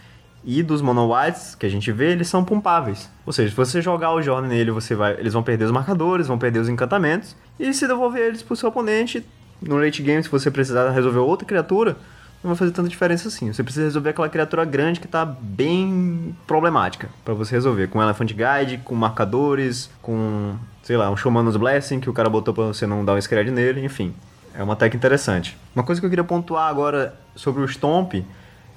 e 0.45 0.63
dos 0.63 0.81
mono 0.81 1.13
whites 1.13 1.55
que 1.55 1.65
a 1.65 1.69
gente 1.69 1.91
vê, 1.91 2.11
eles 2.11 2.29
são 2.29 2.45
pumpáveis. 2.45 3.09
Ou 3.25 3.33
seja, 3.33 3.49
se 3.49 3.55
você 3.55 3.81
jogar 3.81 4.13
o 4.13 4.21
Jordan 4.21 4.47
nele, 4.47 4.71
você 4.71 4.95
vai, 4.95 5.13
eles 5.19 5.33
vão 5.33 5.43
perder 5.43 5.65
os 5.65 5.71
marcadores, 5.71 6.27
vão 6.27 6.37
perder 6.37 6.59
os 6.59 6.69
encantamentos 6.69 7.35
e 7.59 7.73
se 7.73 7.85
devolver 7.87 8.21
eles 8.27 8.41
pro 8.41 8.55
seu 8.55 8.69
oponente 8.69 9.25
no 9.61 9.77
late 9.77 10.01
game, 10.01 10.23
se 10.23 10.29
você 10.29 10.51
precisar 10.51 10.89
resolver 10.91 11.19
outra 11.19 11.45
criatura, 11.45 11.97
não 12.43 12.49
vai 12.49 12.55
fazer 12.55 12.71
tanta 12.71 12.87
diferença 12.87 13.27
assim. 13.27 13.51
Você 13.51 13.63
precisa 13.63 13.85
resolver 13.85 14.11
aquela 14.11 14.29
criatura 14.29 14.63
grande 14.63 14.99
que 14.99 15.05
está 15.05 15.25
bem 15.25 16.35
problemática 16.45 17.09
para 17.25 17.33
você 17.33 17.55
resolver. 17.55 17.87
Com 17.87 18.01
Elephant 18.01 18.31
Guide, 18.31 18.77
com 18.83 18.95
marcadores, 18.95 19.89
com, 20.01 20.55
sei 20.83 20.97
lá, 20.97 21.09
um 21.09 21.17
Showman's 21.17 21.57
Blessing 21.57 21.99
que 21.99 22.09
o 22.09 22.13
cara 22.13 22.29
botou 22.29 22.53
para 22.53 22.65
você 22.65 22.85
não 22.85 23.03
dar 23.03 23.13
um 23.13 23.17
scred 23.21 23.51
nele, 23.51 23.83
enfim. 23.83 24.13
É 24.53 24.63
uma 24.63 24.75
tech 24.75 24.95
interessante. 24.95 25.57
Uma 25.75 25.83
coisa 25.83 25.99
que 25.99 26.05
eu 26.05 26.09
queria 26.09 26.23
pontuar 26.23 26.69
agora 26.69 27.15
sobre 27.35 27.61
o 27.61 27.67
Stomp 27.67 28.13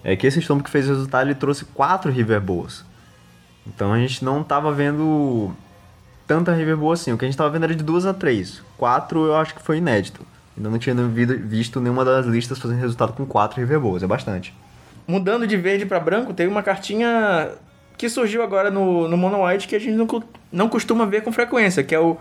é 0.02 0.16
que 0.16 0.26
esse 0.26 0.40
Stomp 0.40 0.62
que 0.62 0.70
fez 0.70 0.86
o 0.86 0.90
resultado, 0.90 1.26
ele 1.26 1.34
trouxe 1.34 1.64
quatro 1.66 2.10
River 2.10 2.40
boas. 2.40 2.84
Então 3.66 3.92
a 3.92 3.98
gente 3.98 4.24
não 4.24 4.40
estava 4.40 4.72
vendo 4.72 5.54
tanta 6.26 6.52
River 6.52 6.76
boa 6.76 6.94
assim. 6.94 7.12
O 7.12 7.18
que 7.18 7.24
a 7.24 7.28
gente 7.28 7.34
estava 7.34 7.50
vendo 7.50 7.64
era 7.64 7.74
de 7.74 7.84
duas 7.84 8.06
a 8.06 8.14
três. 8.14 8.62
Quatro 8.76 9.26
eu 9.26 9.36
acho 9.36 9.54
que 9.54 9.62
foi 9.62 9.78
inédito. 9.78 10.26
Ainda 10.56 10.68
não 10.68 10.78
tinha 10.78 10.94
visto 10.94 11.80
nenhuma 11.80 12.04
das 12.04 12.26
listas 12.26 12.58
fazendo 12.58 12.80
resultado 12.80 13.12
com 13.12 13.24
quatro 13.24 13.60
River 13.60 13.80
boas. 13.80 14.02
É 14.02 14.06
bastante. 14.06 14.54
Mudando 15.06 15.46
de 15.46 15.56
verde 15.56 15.86
para 15.86 15.98
branco, 15.98 16.34
teve 16.34 16.50
uma 16.50 16.62
cartinha 16.62 17.50
que 17.96 18.08
surgiu 18.08 18.42
agora 18.42 18.70
no, 18.70 19.08
no 19.08 19.16
Mono 19.16 19.44
White 19.44 19.68
que 19.68 19.76
a 19.76 19.78
gente 19.78 19.94
não, 19.94 20.06
não 20.50 20.68
costuma 20.68 21.04
ver 21.04 21.22
com 21.22 21.32
frequência, 21.32 21.82
que 21.82 21.94
é 21.94 22.00
o 22.00 22.16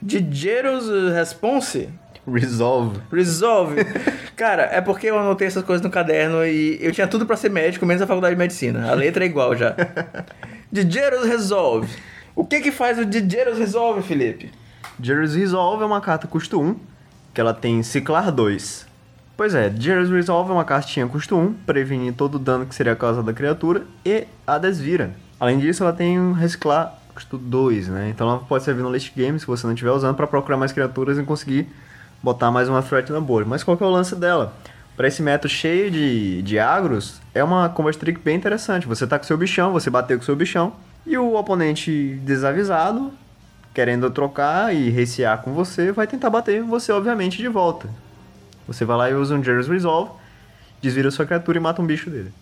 Digeros 0.00 0.88
Response. 1.14 1.88
Resolve. 2.26 3.00
Resolve. 3.10 3.84
Cara, 4.36 4.62
é 4.72 4.80
porque 4.80 5.06
eu 5.08 5.18
anotei 5.18 5.46
essas 5.46 5.64
coisas 5.64 5.82
no 5.82 5.90
caderno 5.90 6.44
e 6.46 6.78
eu 6.80 6.92
tinha 6.92 7.06
tudo 7.06 7.26
para 7.26 7.36
ser 7.36 7.50
médico, 7.50 7.84
menos 7.84 8.02
a 8.02 8.06
faculdade 8.06 8.34
de 8.34 8.38
medicina. 8.38 8.90
A 8.90 8.94
letra 8.94 9.24
é 9.24 9.26
igual 9.26 9.56
já. 9.56 9.74
Digeros 10.70 11.26
Resolve. 11.26 11.88
O 12.36 12.44
que 12.44 12.60
que 12.60 12.70
faz 12.70 12.98
o 12.98 13.04
Digeros 13.04 13.58
Resolve, 13.58 14.02
Felipe? 14.02 14.50
Digeros 14.98 15.34
Resolve 15.34 15.82
é 15.82 15.86
uma 15.86 16.00
carta 16.00 16.26
custo 16.26 16.60
1, 16.60 16.76
que 17.32 17.40
ela 17.40 17.54
tem 17.54 17.82
Ciclar 17.82 18.32
2. 18.32 18.86
Pois 19.36 19.54
é, 19.54 19.68
Digeros 19.68 20.10
Resolve 20.10 20.50
é 20.50 20.54
uma 20.54 20.64
cartinha 20.64 21.06
custo 21.06 21.36
1, 21.36 21.52
previne 21.64 22.10
todo 22.12 22.34
o 22.34 22.38
dano 22.38 22.66
que 22.66 22.74
seria 22.74 22.96
causado 22.96 23.24
da 23.24 23.32
criatura 23.32 23.84
e 24.04 24.26
a 24.46 24.58
desvira. 24.58 25.12
Além 25.38 25.58
disso, 25.58 25.84
ela 25.84 25.92
tem 25.92 26.18
um 26.18 26.32
Reciclar 26.32 26.98
custo 27.14 27.38
2, 27.38 27.88
né? 27.88 28.08
Então 28.10 28.28
ela 28.28 28.38
pode 28.40 28.64
servir 28.64 28.82
no 28.82 28.88
late 28.88 29.12
game, 29.14 29.38
se 29.38 29.46
você 29.46 29.66
não 29.66 29.74
estiver 29.74 29.92
usando, 29.92 30.16
para 30.16 30.26
procurar 30.26 30.56
mais 30.56 30.72
criaturas 30.72 31.18
e 31.18 31.22
conseguir 31.22 31.68
botar 32.22 32.50
mais 32.50 32.68
uma 32.68 32.82
threat 32.82 33.12
na 33.12 33.20
board. 33.20 33.48
Mas 33.48 33.62
qual 33.62 33.76
que 33.76 33.82
é 33.82 33.86
o 33.86 33.90
lance 33.90 34.16
dela? 34.16 34.52
Para 34.96 35.06
esse 35.06 35.22
método 35.22 35.48
cheio 35.48 35.90
de, 35.90 36.42
de 36.42 36.58
agros, 36.58 37.20
é 37.32 37.44
uma 37.44 37.68
combat 37.68 37.96
trick 37.96 38.20
bem 38.20 38.36
interessante. 38.36 38.88
Você 38.88 39.06
tá 39.06 39.16
com 39.16 39.24
seu 39.24 39.36
bichão, 39.36 39.72
você 39.72 39.88
bateu 39.88 40.18
com 40.18 40.24
seu 40.24 40.34
bichão, 40.34 40.72
e 41.06 41.16
o 41.16 41.36
oponente 41.36 42.18
desavisado, 42.24 43.12
querendo 43.74 44.10
trocar 44.10 44.74
e 44.74 44.90
recear 44.90 45.42
com 45.42 45.52
você, 45.52 45.92
vai 45.92 46.06
tentar 46.06 46.30
bater 46.30 46.62
você, 46.62 46.92
obviamente, 46.92 47.38
de 47.38 47.48
volta. 47.48 47.88
Você 48.66 48.84
vai 48.84 48.96
lá 48.96 49.10
e 49.10 49.14
usa 49.14 49.34
um 49.34 49.42
Jerry's 49.42 49.68
Resolve, 49.68 50.12
desvira 50.80 51.10
sua 51.10 51.26
criatura 51.26 51.58
e 51.58 51.60
mata 51.60 51.80
um 51.80 51.86
bicho 51.86 52.10
dele. 52.10 52.32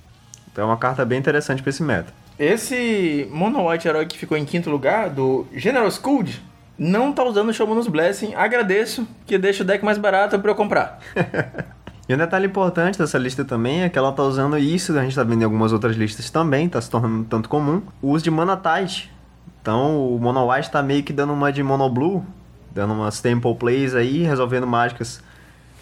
Então 0.50 0.64
é 0.64 0.66
uma 0.66 0.76
carta 0.76 1.04
bem 1.04 1.18
interessante 1.18 1.62
para 1.62 1.70
esse 1.70 1.82
meta. 1.82 2.12
Esse 2.38 3.28
Mono 3.30 3.68
White 3.68 3.88
herói 3.88 4.06
que 4.06 4.18
ficou 4.18 4.36
em 4.36 4.44
quinto 4.44 4.68
lugar, 4.68 5.08
do 5.08 5.46
General 5.54 5.90
Scold, 5.90 6.42
não 6.78 7.12
tá 7.12 7.24
usando 7.24 7.48
o 7.48 7.52
Showman's 7.52 7.86
Blessing. 7.86 8.34
Agradeço, 8.34 9.06
que 9.26 9.38
deixa 9.38 9.62
o 9.62 9.66
deck 9.66 9.84
mais 9.84 9.96
barato 9.98 10.38
para 10.38 10.50
eu 10.50 10.54
comprar. 10.54 10.98
e 12.08 12.14
um 12.14 12.18
detalhe 12.18 12.46
importante 12.46 12.98
dessa 12.98 13.18
lista 13.18 13.44
também 13.44 13.82
é 13.82 13.88
que 13.88 13.98
ela 13.98 14.12
tá 14.12 14.22
usando 14.22 14.58
isso, 14.58 14.96
a 14.98 15.02
gente 15.02 15.14
tá 15.14 15.22
vendo 15.22 15.42
em 15.42 15.44
algumas 15.44 15.72
outras 15.72 15.96
listas 15.96 16.28
também, 16.28 16.68
tá 16.68 16.80
se 16.80 16.90
tornando 16.90 17.24
tanto 17.24 17.48
comum, 17.48 17.82
o 18.02 18.10
uso 18.10 18.24
de 18.24 18.30
Mana 18.30 18.56
Tide. 18.56 19.10
Então 19.66 20.14
o 20.14 20.16
Mono 20.20 20.48
White 20.48 20.70
tá 20.70 20.80
meio 20.80 21.02
que 21.02 21.12
dando 21.12 21.32
uma 21.32 21.52
de 21.52 21.60
Mono 21.60 21.90
Blue, 21.90 22.24
dando 22.70 22.94
umas 22.94 23.20
temple 23.20 23.52
plays 23.56 23.96
aí, 23.96 24.22
resolvendo 24.22 24.64
mágicas 24.64 25.20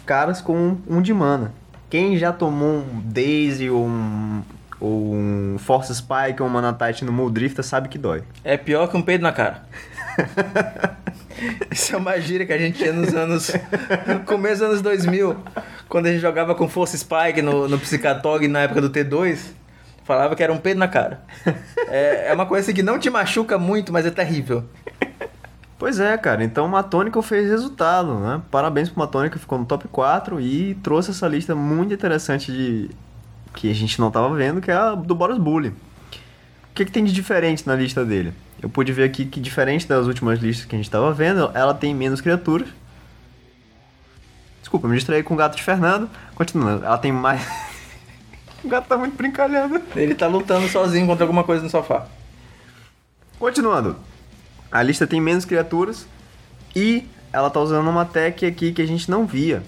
caras 0.07 0.41
com 0.41 0.77
um 0.87 0.99
de 1.03 1.13
mana. 1.13 1.53
Quem 1.87 2.17
já 2.17 2.33
tomou 2.33 2.77
um 2.79 2.99
Daisy 3.05 3.69
ou 3.69 3.85
um, 3.85 4.41
ou 4.79 5.13
um 5.13 5.57
Force 5.59 5.93
Spike 5.93 6.41
ou 6.41 6.47
um 6.47 6.51
Mana 6.51 6.73
Tide 6.73 7.05
no 7.05 7.11
Muldrifter 7.11 7.63
sabe 7.63 7.87
que 7.87 7.99
dói. 7.99 8.23
É 8.43 8.57
pior 8.57 8.87
que 8.87 8.97
um 8.97 9.03
peido 9.03 9.21
na 9.21 9.31
cara. 9.31 9.63
Isso 11.69 11.93
é 11.93 11.97
uma 11.99 12.19
gíria 12.19 12.47
que 12.47 12.53
a 12.53 12.57
gente 12.57 12.79
tinha 12.79 12.91
nos 12.91 13.13
anos. 13.13 13.51
No 14.07 14.21
começo 14.21 14.61
dos 14.61 14.69
anos 14.69 14.81
2000, 14.81 15.37
quando 15.87 16.07
a 16.07 16.11
gente 16.11 16.21
jogava 16.21 16.55
com 16.55 16.67
Force 16.67 16.97
Spike 16.97 17.39
no, 17.43 17.67
no 17.67 17.79
na 18.49 18.61
época 18.61 18.81
do 18.81 18.89
T2. 18.89 19.53
Falava 20.05 20.35
que 20.35 20.43
era 20.43 20.53
um 20.53 20.57
peido 20.57 20.79
na 20.79 20.87
cara. 20.87 21.21
É, 21.87 22.29
é 22.29 22.33
uma 22.33 22.45
coisa 22.45 22.63
assim 22.63 22.73
que 22.73 22.83
não 22.83 22.97
te 22.97 23.09
machuca 23.09 23.57
muito, 23.57 23.91
mas 23.91 24.05
é 24.05 24.11
terrível. 24.11 24.63
Pois 25.77 25.99
é, 25.99 26.17
cara. 26.17 26.43
Então 26.43 26.65
o 26.65 26.69
Matônico 26.69 27.21
fez 27.21 27.49
resultado, 27.49 28.19
né? 28.19 28.41
Parabéns 28.49 28.89
pro 28.89 28.99
Matônico, 28.99 29.37
ficou 29.37 29.59
no 29.59 29.65
top 29.65 29.87
4 29.87 30.39
e 30.39 30.75
trouxe 30.75 31.11
essa 31.11 31.27
lista 31.27 31.53
muito 31.53 31.93
interessante 31.93 32.51
de 32.51 32.89
que 33.53 33.69
a 33.69 33.73
gente 33.73 33.99
não 33.99 34.11
tava 34.11 34.33
vendo, 34.35 34.61
que 34.61 34.71
é 34.71 34.75
a 34.75 34.95
do 34.95 35.15
Boros 35.15 35.37
Bully. 35.37 35.69
O 35.69 35.75
que, 36.75 36.85
que 36.85 36.91
tem 36.91 37.03
de 37.03 37.11
diferente 37.11 37.65
na 37.67 37.75
lista 37.75 38.05
dele? 38.05 38.33
Eu 38.61 38.69
pude 38.69 38.91
ver 38.91 39.03
aqui 39.03 39.25
que, 39.25 39.39
diferente 39.39 39.87
das 39.87 40.07
últimas 40.07 40.39
listas 40.39 40.65
que 40.65 40.75
a 40.75 40.77
gente 40.77 40.87
estava 40.87 41.11
vendo, 41.13 41.51
ela 41.53 41.73
tem 41.73 41.93
menos 41.93 42.21
criaturas. 42.21 42.67
Desculpa, 44.59 44.87
me 44.87 44.95
distraí 44.95 45.23
com 45.23 45.33
o 45.33 45.37
gato 45.37 45.55
de 45.55 45.63
Fernando. 45.63 46.09
Continuando, 46.35 46.85
ela 46.85 46.97
tem 46.97 47.11
mais. 47.11 47.41
o 48.63 48.67
gato 48.67 48.87
tá 48.87 48.97
muito 48.97 49.15
brincalhando. 49.15 49.81
Ele 49.95 50.15
tá 50.15 50.27
lutando 50.27 50.67
sozinho 50.67 51.05
contra 51.05 51.23
alguma 51.23 51.43
coisa 51.43 51.63
no 51.63 51.69
sofá. 51.69 52.07
Continuando, 53.37 53.95
a 54.71 54.81
lista 54.81 55.05
tem 55.05 55.21
menos 55.21 55.45
criaturas 55.45 56.07
e 56.75 57.07
ela 57.31 57.49
tá 57.49 57.59
usando 57.59 57.89
uma 57.89 58.05
tech 58.05 58.45
aqui 58.45 58.71
que 58.71 58.81
a 58.81 58.87
gente 58.87 59.09
não 59.11 59.25
via. 59.25 59.61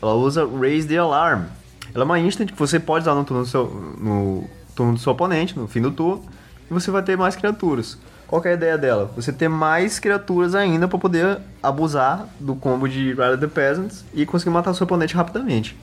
Ela 0.00 0.14
usa 0.14 0.46
Raise 0.46 0.88
the 0.88 0.96
Alarm. 0.96 1.44
Ela 1.94 2.02
é 2.02 2.04
uma 2.04 2.18
instant 2.18 2.50
que 2.50 2.58
você 2.58 2.80
pode 2.80 3.04
usar 3.04 3.14
no 3.14 3.24
turno 3.24 3.44
do 3.44 3.48
seu, 3.48 3.66
no 3.98 4.50
turno 4.74 4.94
do 4.94 4.98
seu 4.98 5.12
oponente, 5.12 5.58
no 5.58 5.68
fim 5.68 5.80
do 5.80 5.92
turno, 5.92 6.24
e 6.70 6.74
você 6.74 6.90
vai 6.90 7.02
ter 7.02 7.16
mais 7.16 7.36
criaturas. 7.36 7.98
Qual 8.26 8.42
é 8.44 8.48
a 8.48 8.54
ideia 8.54 8.78
dela? 8.78 9.10
Você 9.14 9.30
ter 9.30 9.48
mais 9.48 9.98
criaturas 9.98 10.54
ainda 10.54 10.88
para 10.88 10.98
poder 10.98 11.38
abusar 11.62 12.26
do 12.40 12.56
combo 12.56 12.88
de 12.88 13.10
Rider 13.10 13.38
the 13.38 13.46
Peasants 13.46 14.04
e 14.14 14.24
conseguir 14.24 14.50
matar 14.50 14.72
seu 14.74 14.84
oponente 14.84 15.14
rapidamente. 15.14 15.76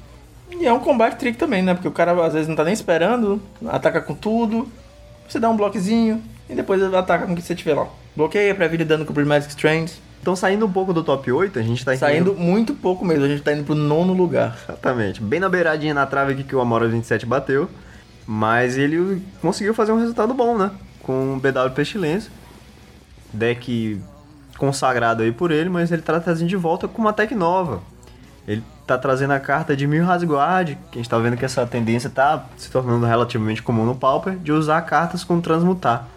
E 0.52 0.66
é 0.66 0.74
um 0.74 0.80
combate 0.80 1.18
trick 1.18 1.38
também, 1.38 1.62
né? 1.62 1.74
Porque 1.74 1.88
o 1.88 1.92
cara 1.92 2.12
às 2.26 2.34
vezes 2.34 2.48
não 2.48 2.56
tá 2.56 2.64
nem 2.64 2.74
esperando, 2.74 3.42
ataca 3.68 4.02
com 4.02 4.16
tudo, 4.16 4.68
você 5.28 5.40
dá 5.40 5.50
um 5.50 5.56
bloquezinho 5.56 6.22
e 6.50 6.56
depois 6.56 6.82
ele 6.82 6.96
ataca 6.96 7.26
com 7.26 7.34
o 7.34 7.36
que 7.36 7.42
você 7.42 7.56
tiver 7.56 7.76
lá. 7.76 7.88
Bloqueia, 8.16 8.54
previne 8.56 8.84
dano 8.84 9.06
com 9.06 9.12
o 9.12 9.14
Prismatic 9.14 9.50
Strands. 9.50 10.02
Então, 10.22 10.36
saindo 10.36 10.66
um 10.66 10.72
pouco 10.72 10.92
do 10.92 11.02
top 11.02 11.32
8, 11.32 11.58
a 11.60 11.62
gente 11.62 11.86
tá 11.86 11.96
Saindo 11.96 12.34
muito 12.34 12.74
pouco 12.74 13.06
mesmo, 13.06 13.24
a 13.24 13.28
gente 13.28 13.42
tá 13.42 13.54
indo 13.54 13.64
pro 13.64 13.76
nono 13.76 14.12
lugar. 14.12 14.58
Exatamente. 14.68 15.22
Bem 15.22 15.40
na 15.40 15.48
beiradinha 15.48 15.94
na 15.94 16.06
trave 16.06 16.34
aqui 16.34 16.44
que 16.44 16.56
o 16.56 16.60
Amora 16.60 16.88
27 16.90 17.26
bateu. 17.26 17.70
Mas 18.28 18.78
ele 18.78 19.24
conseguiu 19.42 19.74
fazer 19.74 19.92
um 19.92 19.98
resultado 19.98 20.34
bom, 20.34 20.58
né? 20.58 20.72
Com 21.02 21.36
o 21.36 21.40
BW 21.40 21.74
Pestilência 21.74 22.30
deck 23.34 24.02
consagrado 24.58 25.24
aí 25.24 25.32
por 25.32 25.52
ele, 25.52 25.70
mas 25.70 25.92
ele 25.92 26.02
tá 26.02 26.20
trazendo 26.20 26.50
de 26.50 26.56
volta 26.56 26.88
com 26.88 27.02
uma 27.02 27.14
tech 27.14 27.34
nova. 27.34 27.82
Ele 28.48 28.64
tá 28.90 28.98
trazendo 28.98 29.34
a 29.34 29.40
carta 29.40 29.76
de 29.76 29.86
Mil 29.86 30.04
Rasguard, 30.04 30.76
que 30.92 30.98
a 30.98 31.02
gente 31.02 31.10
tá 31.10 31.18
vendo 31.20 31.38
que 31.38 31.46
essa 31.46 31.66
tendência 31.66 32.10
tá 32.10 32.46
se 32.58 32.72
tornando 32.72 33.06
relativamente 33.06 33.62
comum 33.62 33.86
no 33.86 33.96
Pauper, 33.96 34.36
de 34.38 34.52
usar 34.52 34.82
cartas 34.82 35.24
com 35.24 35.40
transmutar. 35.40 36.08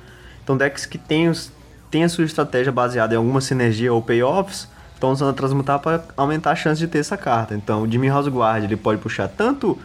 Então 0.43 0.57
decks 0.57 0.87
que 0.87 0.97
tem, 0.99 1.29
os, 1.29 1.53
tem 1.91 2.05
a 2.05 2.09
sua 2.09 2.25
estratégia 2.25 2.73
baseada 2.73 3.15
em 3.15 3.17
alguma 3.17 3.41
sinergia 3.41 3.93
ou 3.93 4.01
payoffs, 4.01 4.69
estão 4.95 5.13
usando 5.13 5.31
a 5.31 5.33
transmutar 5.35 5.81
para 5.81 6.03
aumentar 6.17 6.53
a 6.53 6.57
chance 6.57 6.79
de 6.79 6.87
ter 6.87 6.99
essa 6.99 7.17
carta. 7.17 7.55
Então 7.55 7.83
o 7.83 7.91
Jimmy 7.91 8.09
Guard 8.09 8.65
ele 8.65 8.77
pode 8.77 9.01
puxar 9.01 9.29
tanto 9.29 9.79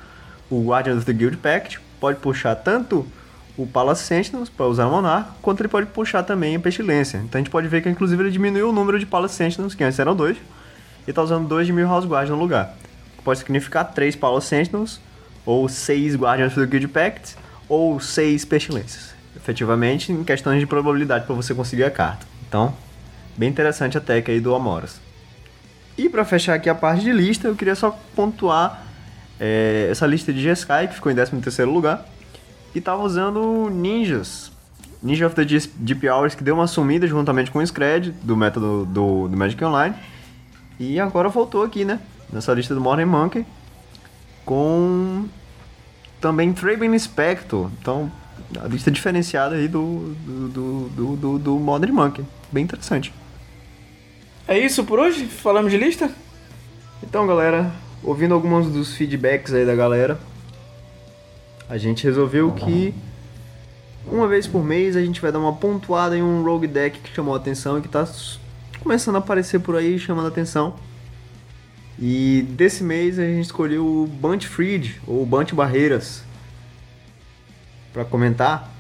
o 0.50 0.63
Guardian 0.63 0.96
of 0.96 1.06
the 1.06 1.13
Guild 1.13 1.38
Pact, 1.38 1.82
pode 2.00 2.20
puxar 2.20 2.56
tanto 2.56 3.06
o 3.58 3.67
Palace 3.67 4.03
Sentinels 4.03 4.50
para 4.50 4.67
usar 4.67 4.86
o 4.86 4.91
Monarca, 4.91 5.32
quanto 5.41 5.62
ele 5.62 5.67
pode 5.67 5.88
puxar 5.88 6.24
também 6.24 6.56
a 6.56 6.60
Pestilência. 6.60 7.17
Então 7.17 7.39
a 7.39 7.44
gente 7.44 7.51
pode 7.51 7.67
ver 7.67 7.82
que 7.82 7.89
inclusive 7.89 8.24
ele 8.24 8.32
diminuiu 8.32 8.70
o 8.70 8.72
número 8.72 8.98
de 8.98 9.06
Palace 9.06 9.36
Sentinels, 9.36 9.75
que 9.75 9.84
antes 9.84 10.00
eram 10.00 10.15
dois, 10.15 10.38
e 11.08 11.12
está 11.12 11.24
usando 11.24 11.48
dois 11.48 11.66
de 11.66 11.74
Mil 11.74 11.88
House 11.88 12.06
Guard 12.06 12.30
no 12.30 12.36
lugar. 12.36 12.76
Pode 13.24 13.40
significar 13.40 13.94
três 13.94 14.16
Palace 14.16 14.48
Sentinels, 14.48 15.00
ou 15.46 15.68
seis 15.70 16.16
Guardians 16.16 16.54
do 16.54 16.68
Guild 16.68 16.90
Pact, 16.90 17.36
ou 17.70 18.00
seis 18.00 18.44
Pestilências. 18.44 19.16
Efetivamente, 19.36 20.12
em 20.12 20.24
questões 20.24 20.60
de 20.60 20.68
probabilidade 20.68 21.26
para 21.26 21.34
você 21.34 21.56
conseguir 21.56 21.86
a 21.86 21.92
carta. 21.92 22.26
Então, 22.48 22.74
bem 23.38 23.50
interessante 23.50 23.98
a 23.98 24.02
tech 24.02 24.30
aí 24.30 24.40
do 24.40 24.54
Amoras. 24.54 25.00
E 25.98 26.10
para 26.10 26.24
fechar 26.26 26.54
aqui 26.54 26.70
a 26.70 26.76
parte 26.76 27.04
de 27.04 27.12
lista, 27.12 27.48
eu 27.48 27.56
queria 27.56 27.76
só 27.76 27.98
pontuar 28.16 28.86
é, 29.40 29.88
essa 29.90 30.06
lista 30.06 30.34
de 30.34 30.42
G-Sky, 30.42 30.88
que 30.90 30.96
ficou 30.96 31.12
em 31.12 31.16
13º 31.16 31.66
lugar 31.66 32.06
e 32.76 32.82
tava 32.82 33.02
usando 33.04 33.70
ninjas. 33.70 34.52
Ninja 35.02 35.28
of 35.28 35.36
the 35.36 35.46
Deep 35.46 36.08
Hours, 36.10 36.36
que 36.36 36.44
deu 36.44 36.56
uma 36.56 36.68
sumida 36.68 37.08
juntamente 37.08 37.52
com 37.52 37.60
o 37.60 37.66
Scred, 37.66 38.12
do 38.24 38.36
método 38.36 38.86
do, 38.86 39.28
do 39.28 39.38
Magic 39.38 39.64
Online. 39.64 39.96
E 40.80 41.00
agora 41.00 41.30
voltou 41.30 41.64
aqui, 41.64 41.84
né? 41.84 42.00
Nessa 42.32 42.54
lista 42.54 42.76
do 42.76 42.82
Modern 42.82 43.10
Monkey. 43.10 43.46
Com 44.46 45.26
também 46.22 46.54
Traben 46.54 46.94
Inspector. 46.94 47.70
Então, 47.82 48.12
a 48.60 48.68
lista 48.68 48.92
diferenciada 48.92 49.56
aí 49.56 49.68
do, 49.68 50.16
do, 50.26 50.90
do, 50.90 51.16
do, 51.16 51.40
do 51.40 51.60
Modern 51.60 51.94
Monkey. 51.94 52.26
Bem 52.52 52.64
interessante. 52.64 53.14
É 54.48 54.58
isso 54.58 54.84
por 54.84 55.00
hoje? 55.00 55.26
Falamos 55.26 55.72
de 55.72 55.78
lista? 55.78 56.10
Então, 57.04 57.28
galera, 57.28 57.72
ouvindo 58.04 58.34
alguns 58.34 58.72
dos 58.72 58.96
feedbacks 58.96 59.54
aí 59.54 59.66
da 59.66 59.76
galera, 59.76 60.20
a 61.70 61.78
gente 61.78 62.04
resolveu 62.04 62.52
que 62.52 62.94
uma 64.06 64.28
vez 64.28 64.48
por 64.48 64.64
mês 64.64 64.96
a 64.96 65.02
gente 65.02 65.20
vai 65.20 65.32
dar 65.32 65.40
uma 65.40 65.54
pontuada 65.54 66.18
em 66.18 66.24
um 66.24 66.44
rogue 66.44 66.68
deck 66.68 67.00
que 67.00 67.14
chamou 67.14 67.34
a 67.34 67.38
atenção 67.38 67.78
e 67.78 67.82
que 67.82 67.88
está 67.88 68.08
começando 68.88 69.17
a 69.17 69.20
aparecer 69.20 69.60
por 69.60 69.75
aí 69.75 70.00
chamando 70.00 70.27
a 70.27 70.29
atenção. 70.29 70.74
E 72.00 72.48
desse 72.51 72.86
mês 72.86 73.20
a 73.20 73.24
gente 73.24 73.41
escolheu 73.41 73.86
o 73.86 74.08
Bunch 74.08 74.48
Freed 74.48 74.96
ou 75.06 75.25
Bunch 75.25 75.53
Barreiras 75.53 76.24
para 77.91 78.06
comentar, 78.06 78.72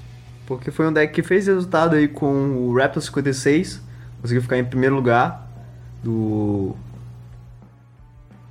porque 0.45 0.71
foi 0.71 0.87
um 0.87 0.93
deck 0.93 1.13
que 1.13 1.21
fez 1.21 1.47
resultado 1.47 1.97
aí 1.97 2.07
com 2.07 2.55
o 2.55 2.77
Raptor 2.77 3.03
56, 3.03 3.81
conseguiu 4.21 4.41
ficar 4.41 4.57
em 4.57 4.63
primeiro 4.63 4.95
lugar 4.95 5.45
do 6.01 6.73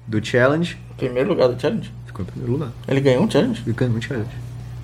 do 0.07 0.23
challenge. 0.23 0.77
Primeiro 0.99 1.31
lugar 1.31 1.49
do 1.49 1.59
challenge? 1.59 1.91
Ficou 2.05 2.23
em 2.23 2.27
primeiro 2.27 2.53
lugar. 2.53 2.71
Ele 2.87 3.01
ganhou 3.01 3.25
um 3.25 3.31
challenge? 3.31 3.63
Ele 3.65 3.75
ganhou 3.75 3.97
um 3.97 4.03
challenge. 4.03 4.31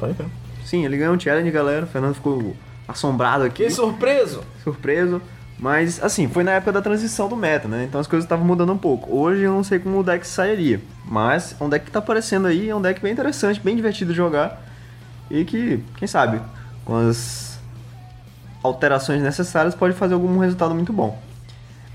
Ver. 0.01 0.27
Sim, 0.65 0.87
ele 0.87 0.97
ganhou 0.97 1.15
um 1.15 1.21
challenge, 1.21 1.51
galera. 1.51 1.85
O 1.85 1.89
Fernando 1.89 2.15
ficou 2.15 2.57
assombrado 2.89 3.45
aqui. 3.45 3.65
Que 3.65 3.71
surpreso! 3.71 4.43
Surpreso. 4.65 5.21
Mas, 5.63 6.03
assim, 6.03 6.27
foi 6.27 6.43
na 6.43 6.51
época 6.51 6.73
da 6.73 6.83
transição 6.83 7.29
do 7.29 7.37
meta, 7.37 7.69
né? 7.69 7.85
Então 7.89 8.01
as 8.01 8.09
coisas 8.09 8.25
estavam 8.25 8.45
mudando 8.45 8.73
um 8.73 8.77
pouco. 8.77 9.17
Hoje 9.17 9.43
eu 9.43 9.53
não 9.53 9.63
sei 9.63 9.79
como 9.79 10.01
o 10.01 10.03
deck 10.03 10.27
sairia. 10.27 10.81
Mas 11.05 11.55
é 11.61 11.63
um 11.63 11.69
deck 11.69 11.85
que 11.85 11.91
tá 11.93 12.01
aparecendo 12.01 12.49
aí, 12.49 12.69
é 12.69 12.75
um 12.75 12.83
deck 12.83 13.01
bem 13.01 13.13
interessante, 13.13 13.61
bem 13.61 13.77
divertido 13.77 14.11
de 14.11 14.17
jogar. 14.17 14.61
E 15.31 15.45
que, 15.45 15.81
quem 15.97 16.09
sabe, 16.09 16.41
com 16.85 16.97
as 16.97 17.61
alterações 18.61 19.23
necessárias, 19.23 19.73
pode 19.73 19.95
fazer 19.95 20.15
algum 20.15 20.37
resultado 20.39 20.75
muito 20.75 20.93
bom. 20.93 21.17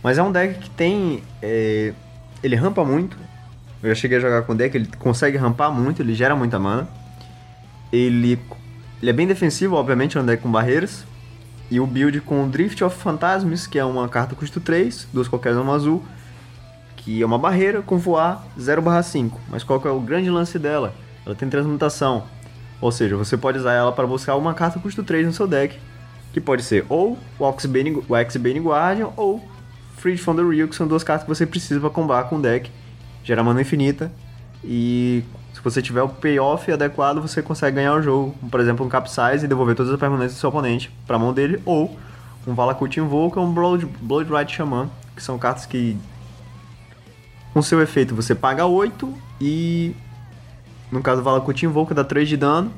Mas 0.01 0.17
é 0.17 0.23
um 0.23 0.31
deck 0.31 0.59
que 0.59 0.69
tem. 0.69 1.21
É, 1.41 1.93
ele 2.41 2.55
rampa 2.55 2.85
muito. 2.85 3.17
Eu 3.83 3.89
já 3.89 3.95
cheguei 3.95 4.17
a 4.17 4.21
jogar 4.21 4.43
com 4.43 4.53
o 4.53 4.55
deck, 4.55 4.77
ele 4.77 4.87
consegue 4.97 5.35
rampar 5.35 5.73
muito, 5.73 6.01
ele 6.01 6.15
gera 6.15 6.37
muita 6.37 6.57
mana. 6.57 6.87
Ele, 7.91 8.39
ele 9.01 9.09
é 9.09 9.13
bem 9.13 9.27
defensivo, 9.27 9.75
obviamente, 9.75 10.17
é 10.17 10.21
um 10.21 10.25
deck 10.25 10.41
com 10.41 10.49
barreiras. 10.49 11.03
E 11.69 11.79
o 11.79 11.87
build 11.87 12.21
com 12.21 12.47
Drift 12.49 12.83
of 12.83 12.97
Phantasms, 12.97 13.67
que 13.67 13.77
é 13.77 13.83
uma 13.83 14.07
carta 14.07 14.35
custo 14.35 14.59
3, 14.59 15.07
duas 15.13 15.27
qualquer 15.27 15.53
uma 15.55 15.75
azul, 15.75 16.03
que 16.95 17.21
é 17.21 17.25
uma 17.25 17.37
barreira 17.37 17.81
com 17.81 17.97
voar 17.97 18.45
0/5. 18.57 19.39
Mas 19.49 19.63
qual 19.63 19.79
que 19.79 19.87
é 19.87 19.91
o 19.91 19.99
grande 19.99 20.29
lance 20.29 20.57
dela? 20.57 20.93
Ela 21.25 21.35
tem 21.35 21.49
transmutação. 21.49 22.23
Ou 22.79 22.91
seja, 22.91 23.17
você 23.17 23.35
pode 23.35 23.57
usar 23.57 23.73
ela 23.73 23.91
para 23.91 24.07
buscar 24.07 24.35
uma 24.35 24.53
carta 24.53 24.79
custo 24.79 25.03
3 25.03 25.27
no 25.27 25.33
seu 25.33 25.47
deck, 25.47 25.77
que 26.31 26.39
pode 26.39 26.63
ser 26.63 26.85
ou 26.87 27.17
o 27.39 27.45
X-Bane 27.47 28.59
Guardian 28.59 29.09
ou 29.17 29.43
Freed 29.97 30.19
from 30.19 30.35
the 30.35 30.43
Real, 30.43 30.67
que 30.67 30.75
são 30.75 30.87
duas 30.87 31.03
cartas 31.03 31.23
que 31.23 31.29
você 31.29 31.45
precisa 31.45 31.79
para 31.79 31.89
combar 31.89 32.25
com 32.25 32.37
o 32.37 32.41
deck. 32.41 32.71
Gera 33.23 33.43
mana 33.43 33.61
infinita. 33.61 34.11
E 34.63 35.23
você 35.69 35.81
tiver 35.81 36.01
o 36.01 36.07
payoff 36.07 36.71
adequado, 36.71 37.21
você 37.21 37.41
consegue 37.41 37.75
ganhar 37.75 37.93
o 37.93 38.01
jogo. 38.01 38.33
Por 38.49 38.59
exemplo, 38.59 38.85
um 38.85 38.89
Capsize 38.89 39.43
e 39.43 39.47
devolver 39.47 39.75
todas 39.75 39.91
as 39.91 39.99
permanências 39.99 40.35
do 40.35 40.39
seu 40.39 40.49
oponente 40.49 40.89
para 41.05 41.17
a 41.17 41.19
mão 41.19 41.33
dele. 41.33 41.61
Ou 41.65 41.97
um 42.47 42.53
Valakut 42.53 42.97
Invoker 42.97 43.41
ou 43.41 43.49
um 43.49 43.53
Blood, 43.53 43.85
Blood 43.99 44.31
Right 44.31 44.49
Shaman, 44.49 44.89
que 45.13 45.21
são 45.21 45.37
cartas 45.37 45.65
que 45.65 45.97
com 47.53 47.61
seu 47.61 47.81
efeito 47.81 48.15
você 48.15 48.33
paga 48.33 48.65
8 48.65 49.13
e 49.41 49.93
no 50.89 51.01
caso 51.01 51.21
do 51.21 51.25
Valakut 51.25 51.65
Invoker 51.65 51.93
dá 51.93 52.03
3 52.03 52.29
de 52.29 52.37
dano. 52.37 52.71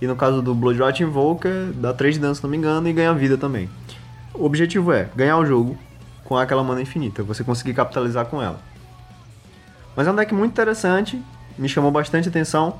E 0.00 0.06
no 0.06 0.14
caso 0.14 0.42
do 0.42 0.54
Blood 0.54 1.02
Invoker 1.02 1.72
dá 1.74 1.92
3 1.92 2.16
de 2.16 2.20
dano 2.20 2.34
se 2.34 2.42
não 2.42 2.50
me 2.50 2.56
engano 2.56 2.86
e 2.88 2.92
ganha 2.92 3.14
vida 3.14 3.38
também. 3.38 3.70
O 4.34 4.44
objetivo 4.44 4.92
é 4.92 5.08
ganhar 5.16 5.38
o 5.38 5.46
jogo 5.46 5.76
com 6.24 6.36
aquela 6.36 6.62
mana 6.62 6.82
infinita, 6.82 7.22
você 7.22 7.42
conseguir 7.42 7.72
capitalizar 7.72 8.26
com 8.26 8.42
ela. 8.42 8.60
Mas 9.96 10.06
é 10.06 10.12
um 10.12 10.14
deck 10.14 10.32
muito 10.34 10.52
interessante, 10.52 11.20
me 11.58 11.68
chamou 11.68 11.90
bastante 11.90 12.28
atenção 12.28 12.76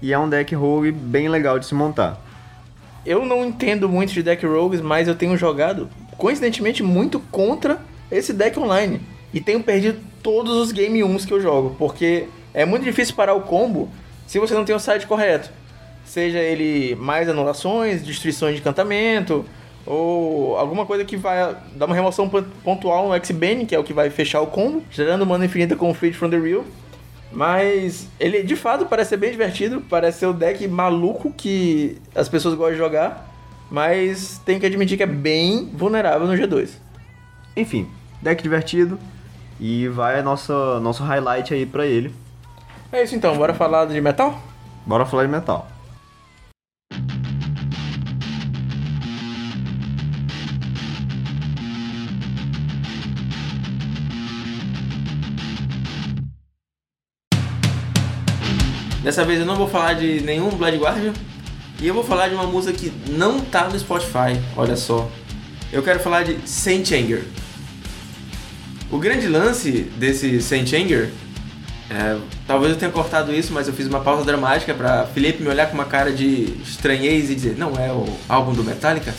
e 0.00 0.12
é 0.12 0.18
um 0.18 0.28
deck 0.28 0.54
rogue 0.54 0.92
bem 0.92 1.28
legal 1.28 1.58
de 1.58 1.66
se 1.66 1.74
montar. 1.74 2.20
Eu 3.04 3.24
não 3.24 3.44
entendo 3.44 3.88
muito 3.88 4.12
de 4.12 4.22
deck 4.22 4.44
rogues, 4.44 4.80
mas 4.80 5.08
eu 5.08 5.14
tenho 5.14 5.36
jogado, 5.36 5.88
coincidentemente, 6.16 6.82
muito 6.82 7.18
contra 7.18 7.80
esse 8.10 8.32
deck 8.32 8.58
online. 8.58 9.00
E 9.32 9.40
tenho 9.40 9.62
perdido 9.62 9.98
todos 10.22 10.56
os 10.56 10.72
game 10.72 11.02
1 11.02 11.16
que 11.18 11.32
eu 11.32 11.40
jogo, 11.40 11.74
porque 11.78 12.26
é 12.52 12.64
muito 12.64 12.84
difícil 12.84 13.14
parar 13.14 13.34
o 13.34 13.42
combo 13.42 13.88
se 14.26 14.38
você 14.38 14.54
não 14.54 14.64
tem 14.64 14.74
o 14.74 14.80
site 14.80 15.06
correto. 15.06 15.50
Seja 16.04 16.38
ele 16.38 16.94
mais 16.96 17.28
anulações, 17.28 18.02
destruições 18.02 18.54
de 18.54 18.60
encantamento, 18.60 19.44
ou 19.86 20.56
alguma 20.56 20.84
coisa 20.84 21.04
que 21.04 21.16
vai 21.16 21.56
dar 21.74 21.86
uma 21.86 21.94
remoção 21.94 22.28
pontual 22.62 23.08
no 23.08 23.14
X-Bane, 23.14 23.64
que 23.64 23.74
é 23.74 23.78
o 23.78 23.84
que 23.84 23.92
vai 23.92 24.10
fechar 24.10 24.40
o 24.40 24.46
combo, 24.46 24.82
gerando 24.90 25.24
mana 25.24 25.46
infinita 25.46 25.76
com 25.76 25.90
o 25.90 25.94
Feed 25.94 26.16
from 26.16 26.30
the 26.30 26.38
Real. 26.38 26.64
Mas 27.30 28.08
ele 28.18 28.42
de 28.42 28.56
fato 28.56 28.86
parece 28.86 29.10
ser 29.10 29.16
bem 29.18 29.30
divertido, 29.30 29.82
parece 29.82 30.20
ser 30.20 30.26
o 30.26 30.32
deck 30.32 30.66
maluco 30.66 31.32
que 31.32 31.98
as 32.14 32.28
pessoas 32.28 32.54
gostam 32.54 32.72
de 32.72 32.78
jogar, 32.78 33.28
mas 33.70 34.40
tenho 34.44 34.58
que 34.58 34.66
admitir 34.66 34.96
que 34.96 35.02
é 35.02 35.06
bem 35.06 35.70
vulnerável 35.74 36.26
no 36.26 36.34
G2. 36.34 36.70
Enfim, 37.56 37.88
deck 38.22 38.42
divertido 38.42 38.98
e 39.60 39.88
vai 39.88 40.22
nosso, 40.22 40.52
nosso 40.80 41.02
highlight 41.02 41.52
aí 41.52 41.66
pra 41.66 41.86
ele. 41.86 42.14
É 42.90 43.02
isso 43.02 43.14
então, 43.14 43.36
bora 43.36 43.52
falar 43.52 43.84
de 43.84 44.00
metal? 44.00 44.40
Bora 44.86 45.04
falar 45.04 45.24
de 45.24 45.30
metal. 45.30 45.68
Dessa 59.08 59.24
vez 59.24 59.40
eu 59.40 59.46
não 59.46 59.56
vou 59.56 59.66
falar 59.66 59.94
de 59.94 60.20
nenhum 60.20 60.50
Blood 60.50 60.76
Guardian. 60.76 61.14
E 61.80 61.86
eu 61.86 61.94
vou 61.94 62.04
falar 62.04 62.28
de 62.28 62.34
uma 62.34 62.44
música 62.44 62.74
que 62.74 62.92
não 63.08 63.40
tá 63.40 63.66
no 63.66 63.78
Spotify, 63.78 64.38
olha 64.54 64.76
só. 64.76 65.10
Eu 65.72 65.82
quero 65.82 65.98
falar 65.98 66.24
de 66.24 66.46
Saint 66.46 66.92
Anger. 66.92 67.24
O 68.90 68.98
grande 68.98 69.26
lance 69.26 69.90
desse 69.96 70.42
Saint 70.42 70.70
Anger, 70.74 71.08
é, 71.88 72.18
talvez 72.46 72.72
eu 72.72 72.78
tenha 72.78 72.92
cortado 72.92 73.34
isso, 73.34 73.50
mas 73.50 73.66
eu 73.66 73.72
fiz 73.72 73.86
uma 73.86 74.00
pausa 74.00 74.26
dramática 74.26 74.74
para 74.74 75.06
Felipe 75.06 75.42
me 75.42 75.48
olhar 75.48 75.68
com 75.68 75.74
uma 75.74 75.86
cara 75.86 76.12
de 76.12 76.58
estranhez 76.62 77.30
e 77.30 77.34
dizer: 77.34 77.56
não 77.56 77.72
é 77.78 77.90
o 77.90 78.06
álbum 78.28 78.52
do 78.52 78.62
Metallica? 78.62 79.14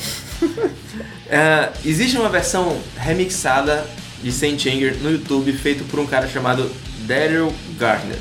é, 1.27 1.71
existe 1.83 2.15
uma 2.15 2.29
versão 2.29 2.79
remixada 2.95 3.83
de 4.21 4.31
Saint 4.31 4.63
Anger 4.67 4.97
no 5.01 5.09
YouTube 5.09 5.51
feito 5.53 5.83
por 5.85 5.99
um 5.99 6.05
cara 6.05 6.27
chamado 6.27 6.71
Daryl 7.07 7.51
Gardner. 7.79 8.19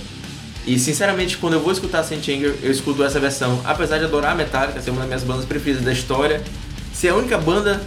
E 0.68 0.78
sinceramente, 0.78 1.38
quando 1.38 1.54
eu 1.54 1.60
vou 1.60 1.72
escutar 1.72 2.02
Saint 2.02 2.28
Anger, 2.28 2.54
eu 2.62 2.70
escuto 2.70 3.02
essa 3.02 3.18
versão. 3.18 3.58
Apesar 3.64 3.96
de 3.96 4.04
adorar 4.04 4.32
a 4.32 4.34
Metallica, 4.34 4.78
ser 4.82 4.90
uma 4.90 4.98
das 4.98 5.08
minhas 5.08 5.24
bandas 5.24 5.46
preferidas 5.46 5.82
da 5.82 5.90
história, 5.90 6.42
ser 6.92 7.08
a 7.08 7.16
única 7.16 7.38
banda 7.38 7.80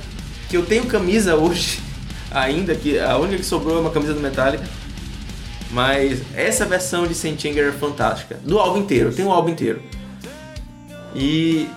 que 0.49 0.57
eu 0.57 0.65
tenho 0.65 0.87
camisa 0.87 1.35
hoje, 1.35 1.79
ainda, 2.33 2.73
que 2.73 2.97
a 2.97 3.15
única 3.17 3.37
que 3.37 3.45
sobrou 3.45 3.77
é 3.77 3.81
uma 3.81 3.91
camisa 3.91 4.15
do 4.15 4.19
Metallica. 4.19 4.63
Mas 5.69 6.23
essa 6.33 6.65
versão 6.65 7.05
de 7.05 7.13
Saint 7.13 7.45
Anger 7.45 7.67
é 7.67 7.71
fantástica. 7.71 8.39
Do 8.43 8.57
álbum 8.57 8.79
inteiro, 8.79 9.13
tem 9.13 9.23
o 9.23 9.31
álbum 9.31 9.49
inteiro. 9.49 9.79
E 11.13 11.69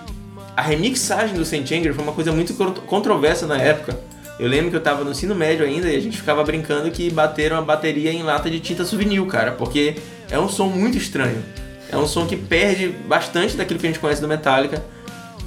a 0.57 0.63
remixagem 0.63 1.35
do 1.35 1.45
Saint 1.45 1.71
Anger 1.71 1.93
foi 1.93 2.03
uma 2.03 2.13
coisa 2.13 2.31
muito 2.31 2.55
controversa 2.87 3.45
na 3.45 3.61
época. 3.61 3.99
Eu 4.39 4.47
lembro 4.47 4.71
que 4.71 4.75
eu 4.75 4.81
tava 4.81 5.03
no 5.03 5.11
ensino 5.11 5.35
médio 5.35 5.63
ainda 5.63 5.87
e 5.87 5.95
a 5.95 5.99
gente 5.99 6.17
ficava 6.17 6.43
brincando 6.43 6.89
que 6.89 7.11
bateram 7.11 7.57
a 7.57 7.61
bateria 7.61 8.11
em 8.11 8.23
lata 8.23 8.49
de 8.49 8.59
tinta 8.59 8.83
souvenir, 8.83 9.23
cara, 9.27 9.51
porque 9.51 9.97
é 10.29 10.39
um 10.39 10.49
som 10.49 10.67
muito 10.67 10.97
estranho. 10.97 11.43
É 11.89 11.97
um 11.97 12.07
som 12.07 12.25
que 12.25 12.35
perde 12.35 12.89
bastante 12.89 13.55
daquilo 13.55 13.79
que 13.79 13.85
a 13.85 13.89
gente 13.89 13.99
conhece 13.99 14.21
do 14.21 14.27
Metallica, 14.27 14.83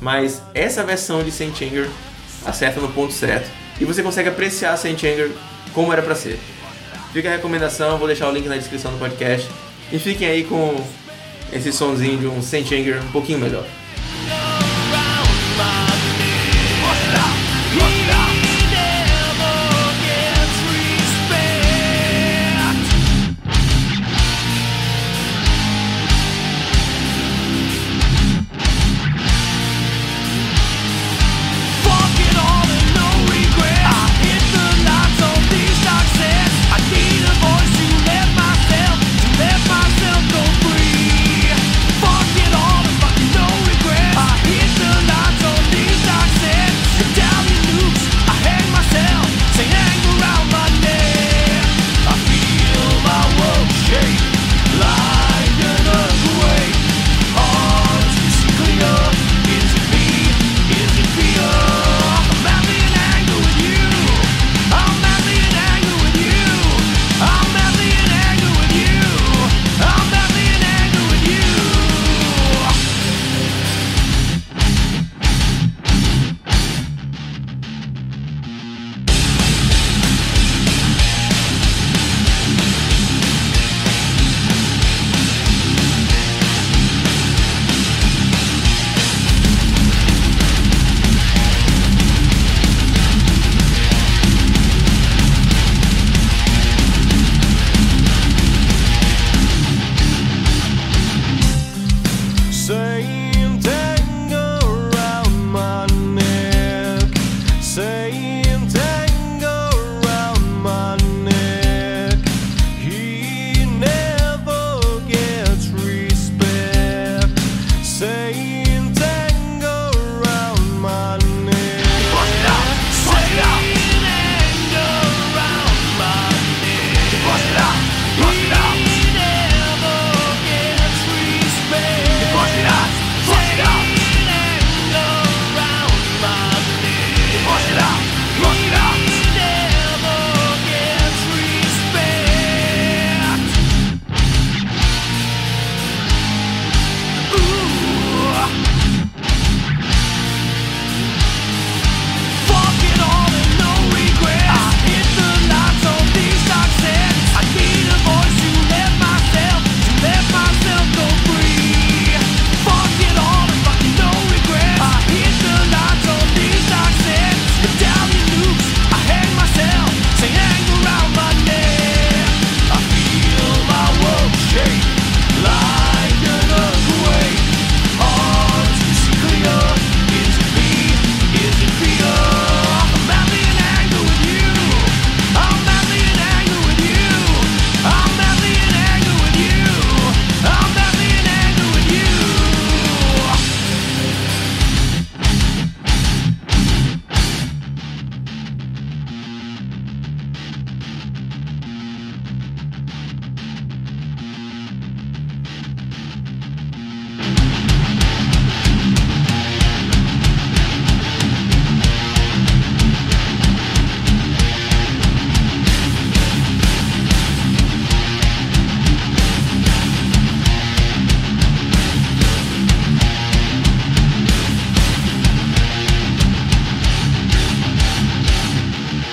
mas 0.01 0.41
essa 0.55 0.85
versão 0.85 1.23
de 1.23 1.33
Saint 1.33 1.61
Anger 1.62 1.88
acerta 2.47 2.81
no 2.81 2.88
ponto 2.88 3.12
certo 3.12 3.51
e 3.81 3.85
você 3.85 4.03
consegue 4.03 4.29
apreciar 4.29 4.77
Saint 4.77 5.03
Anger 5.03 5.31
como 5.75 5.93
era 5.93 6.03
para 6.03 6.14
ser. 6.14 6.38
Fica 7.12 7.29
a 7.29 7.33
recomendação, 7.33 7.99
vou 7.99 8.07
deixar 8.07 8.29
o 8.29 8.33
link 8.33 8.47
na 8.47 8.57
descrição 8.57 8.93
do 8.93 8.99
podcast 8.99 9.49
e 9.93 9.99
fiquem 9.99 10.29
aí 10.29 10.45
com 10.45 10.77
esse 11.53 11.73
sonzinho 11.73 12.19
de 12.19 12.27
um 12.27 12.43
Saint 12.43 12.71
Anger 12.73 13.03
um 13.03 13.11
pouquinho 13.11 13.38
melhor. 13.38 13.67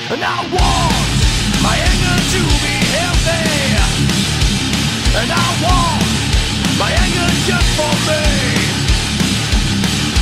And 0.08 0.24
I 0.24 0.38
want 0.54 1.08
my 1.66 1.76
anger 1.76 2.18
to 2.34 2.42
be 2.62 2.76
healthy. 2.94 3.74
And 5.18 5.32
I 5.34 5.48
want 5.66 6.06
my 6.78 6.92
anger 6.94 7.30
just 7.50 7.70
for 7.74 7.94
me. 8.06 8.22